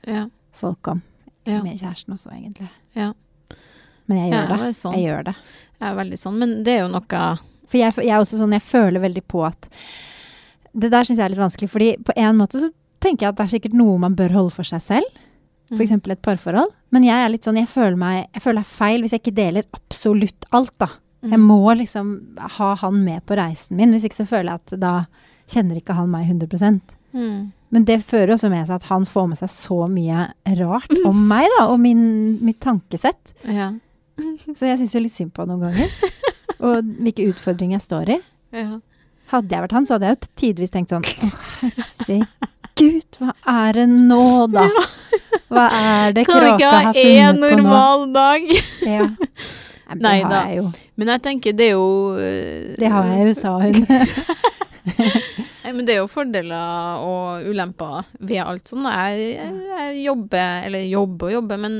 Ja. 0.07 0.25
folk 0.51 0.87
om. 0.87 1.03
Ja. 1.45 1.61
Med 1.63 1.77
kjæresten 1.77 2.11
også, 2.17 2.31
egentlig. 2.33 2.69
Ja. 2.95 3.13
Men 4.07 4.17
jeg 4.17 4.33
gjør 4.33 4.47
det. 4.57 4.75
sånn. 4.75 4.93
Jeg 4.95 5.03
gjør 5.05 5.23
det. 5.25 5.35
Jeg 5.79 5.87
er 5.91 5.95
veldig 5.95 6.17
sånn. 6.19 6.37
Men 6.39 6.63
det 6.63 6.73
er 6.73 6.81
jo 6.81 6.87
noe 6.91 7.39
For 7.67 7.77
jeg, 7.77 7.93
jeg 7.95 8.09
er 8.09 8.19
også 8.19 8.39
sånn, 8.39 8.51
jeg 8.51 8.61
føler 8.63 8.99
veldig 9.01 9.23
på 9.27 9.45
at 9.45 9.69
Det 10.73 10.89
der 10.91 11.03
syns 11.03 11.17
jeg 11.17 11.25
er 11.25 11.29
litt 11.29 11.39
vanskelig, 11.39 11.69
fordi 11.69 11.97
på 12.03 12.13
en 12.17 12.37
måte 12.37 12.59
så 12.59 12.69
tenker 13.03 13.25
jeg 13.27 13.33
at 13.33 13.39
det 13.39 13.45
er 13.45 13.53
sikkert 13.55 13.77
noe 13.77 13.97
man 14.01 14.15
bør 14.17 14.35
holde 14.37 14.53
for 14.55 14.67
seg 14.67 14.83
selv. 14.83 15.23
F.eks. 15.73 15.91
Mm. 15.91 16.11
et 16.13 16.21
parforhold. 16.23 16.71
Men 16.95 17.03
jeg 17.03 17.19
er 17.19 17.31
litt 17.33 17.43
sånn, 17.47 17.59
jeg 17.59 17.67
føler 17.67 17.97
meg 17.99 18.21
jeg 18.31 18.43
føler 18.45 18.61
det 18.61 18.67
er 18.69 18.77
feil 18.77 19.03
hvis 19.03 19.15
jeg 19.15 19.23
ikke 19.23 19.35
deler 19.35 19.67
absolutt 19.75 20.47
alt, 20.55 20.73
da. 20.79 20.87
Mm. 21.25 21.31
Jeg 21.33 21.41
må 21.43 21.59
liksom 21.75 22.11
ha 22.57 22.69
han 22.83 23.01
med 23.03 23.25
på 23.27 23.35
reisen 23.39 23.79
min. 23.79 23.91
Hvis 23.95 24.05
ikke 24.07 24.21
så 24.21 24.27
føler 24.29 24.53
jeg 24.53 24.61
at 24.63 24.77
da 24.79 24.93
kjenner 25.51 25.79
ikke 25.81 25.97
han 25.97 26.11
meg 26.13 26.29
100 26.29 26.79
Mm. 27.17 27.51
Men 27.73 27.85
det 27.87 28.01
fører 28.05 28.33
også 28.35 28.49
med 28.51 28.67
seg 28.67 28.75
at 28.75 28.87
han 28.91 29.05
får 29.07 29.29
med 29.31 29.39
seg 29.39 29.49
så 29.49 29.77
mye 29.89 30.27
rart 30.59 30.91
om 31.09 31.21
meg, 31.29 31.47
da, 31.55 31.63
og 31.71 31.79
min, 31.81 32.01
mitt 32.43 32.59
tankesett. 32.61 33.31
Ja. 33.47 33.71
Så 34.53 34.67
jeg 34.67 34.77
syns 34.81 34.93
jo 34.93 35.01
litt 35.01 35.15
synd 35.15 35.31
på 35.33 35.43
han 35.45 35.53
noen 35.55 35.69
ganger. 35.69 36.13
Og 36.67 36.91
hvilke 36.99 37.27
utfordringer 37.31 37.77
jeg 37.77 37.85
står 37.87 38.13
i. 38.17 38.21
ja. 38.59 38.77
Hadde 39.27 39.51
jeg 39.51 39.59
vært 39.65 39.73
han, 39.75 39.85
så 39.87 39.97
hadde 39.97 40.07
jeg 40.07 40.15
jo 40.15 40.27
tidvis 40.39 40.71
tenkt 40.71 40.93
sånn 40.93 41.03
Å, 41.03 41.29
herregud, 41.59 42.29
hva 43.17 43.33
er 43.53 43.79
det 43.79 43.87
nå, 43.89 44.23
da? 44.53 44.67
Hva 45.51 45.65
er 45.73 46.17
det 46.17 46.25
Kan 46.29 46.41
kråka 46.41 46.71
har 46.71 46.93
funnet 46.93 47.41
på 47.41 47.49
nå? 47.49 47.55
normal 47.63 48.11
dag. 48.15 48.51
Ja. 48.97 49.07
Nei, 50.03 50.19
da. 50.27 50.41
Men 50.99 51.13
jeg 51.13 51.21
tenker 51.23 51.53
det 51.55 51.69
er 51.69 51.77
jo 51.77 52.17
uh, 52.19 52.73
Det 52.75 52.89
har 52.91 53.05
jeg 53.07 53.29
jo, 53.29 53.35
sa 53.37 53.53
hun. 53.61 53.77
Nei, 55.67 55.71
men 55.75 55.87
det 55.87 55.95
er 55.95 56.01
jo 56.01 56.09
fordeler 56.11 57.01
og 57.03 57.47
ulemper 57.47 58.07
ved 58.19 58.39
alt 58.43 58.69
sånn. 58.71 58.85
Jeg, 58.87 59.23
jeg, 59.35 59.55
jeg 59.71 59.97
jobber, 60.05 60.61
eller 60.67 60.85
jobber 60.87 61.27
og 61.27 61.33
jobber, 61.33 61.59
men 61.63 61.75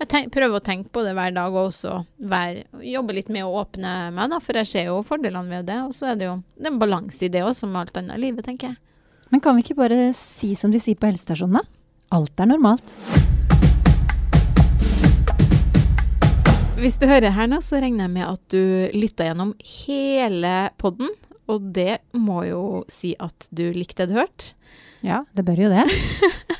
jeg 0.00 0.10
tenk, 0.12 0.28
prøver 0.34 0.58
å 0.58 0.64
tenke 0.64 0.92
på 0.92 1.04
det 1.06 1.14
hver 1.16 1.32
dag 1.36 1.56
og 1.56 1.70
også 1.70 1.94
være, 2.32 2.66
jobbe 2.84 3.16
litt 3.16 3.32
med 3.32 3.46
å 3.48 3.54
åpne 3.62 3.94
meg, 4.16 4.32
da, 4.32 4.42
for 4.44 4.60
jeg 4.60 4.68
ser 4.68 4.90
jo 4.90 4.98
fordelene 5.08 5.56
ved 5.56 5.70
det. 5.72 5.78
Og 5.86 5.96
så 5.96 6.10
er 6.12 6.20
det 6.20 6.28
jo 6.28 6.36
det 6.56 6.68
er 6.68 6.74
en 6.74 6.82
balanse 6.82 7.24
i 7.24 7.32
det 7.32 7.44
også, 7.46 7.64
som 7.64 7.80
alt 7.80 7.96
annet 8.00 8.20
i 8.20 8.24
livet, 8.26 8.44
tenker 8.48 8.74
jeg. 8.74 8.80
Men 9.30 9.40
kan 9.42 9.54
vi 9.54 9.62
ikke 9.62 9.78
bare 9.78 10.10
si 10.16 10.56
som 10.58 10.72
de 10.74 10.80
sier 10.82 10.98
på 10.98 11.06
helsestasjonen, 11.06 11.60
da? 11.60 11.66
Alt 12.16 12.42
er 12.42 12.48
normalt. 12.50 12.94
Hvis 16.80 16.96
du 16.98 17.06
hører 17.06 17.34
her 17.36 17.50
nå, 17.50 17.60
så 17.62 17.78
regner 17.78 18.08
jeg 18.08 18.14
med 18.16 18.26
at 18.26 18.42
du 18.50 18.62
lytta 18.96 19.28
gjennom 19.28 19.52
hele 19.84 20.54
podden. 20.80 21.12
Og 21.50 21.70
det 21.76 22.00
må 22.16 22.42
jo 22.48 22.62
si 22.90 23.12
at 23.22 23.46
du 23.54 23.68
likte 23.76 24.06
det 24.06 24.14
du 24.14 24.18
hørte. 24.18 24.54
Ja, 25.06 25.22
det 25.36 25.46
bør 25.46 25.62
jo 25.66 25.70
det. 25.72 25.86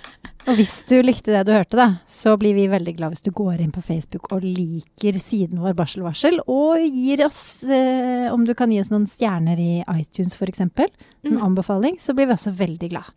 Og 0.51 0.57
hvis 0.59 0.73
du 0.91 0.97
likte 1.05 1.31
det 1.31 1.45
du 1.47 1.53
hørte, 1.55 1.79
da, 1.79 1.85
så 2.11 2.33
blir 2.41 2.57
vi 2.57 2.65
veldig 2.73 2.97
glad 2.97 3.13
hvis 3.15 3.23
du 3.23 3.31
går 3.31 3.61
inn 3.63 3.71
på 3.71 3.83
Facebook 3.87 4.33
og 4.35 4.43
liker 4.43 5.21
siden 5.23 5.61
vår 5.63 5.77
Barselvarsel, 5.79 6.41
og 6.51 6.83
gir 6.83 7.23
oss, 7.23 7.63
eh, 7.71 8.27
om 8.35 8.43
du 8.49 8.51
kan 8.59 8.73
gi 8.75 8.81
oss 8.83 8.91
noen 8.91 9.07
stjerner 9.07 9.61
i 9.63 9.73
iTunes 9.95 10.35
f.eks., 10.35 10.65
en 10.67 10.73
Mm. 11.23 11.43
anbefaling, 11.45 11.99
så 12.01 12.15
blir 12.17 12.27
vi 12.27 12.33
også 12.33 12.51
veldig 12.57 12.89
glad. 12.91 13.13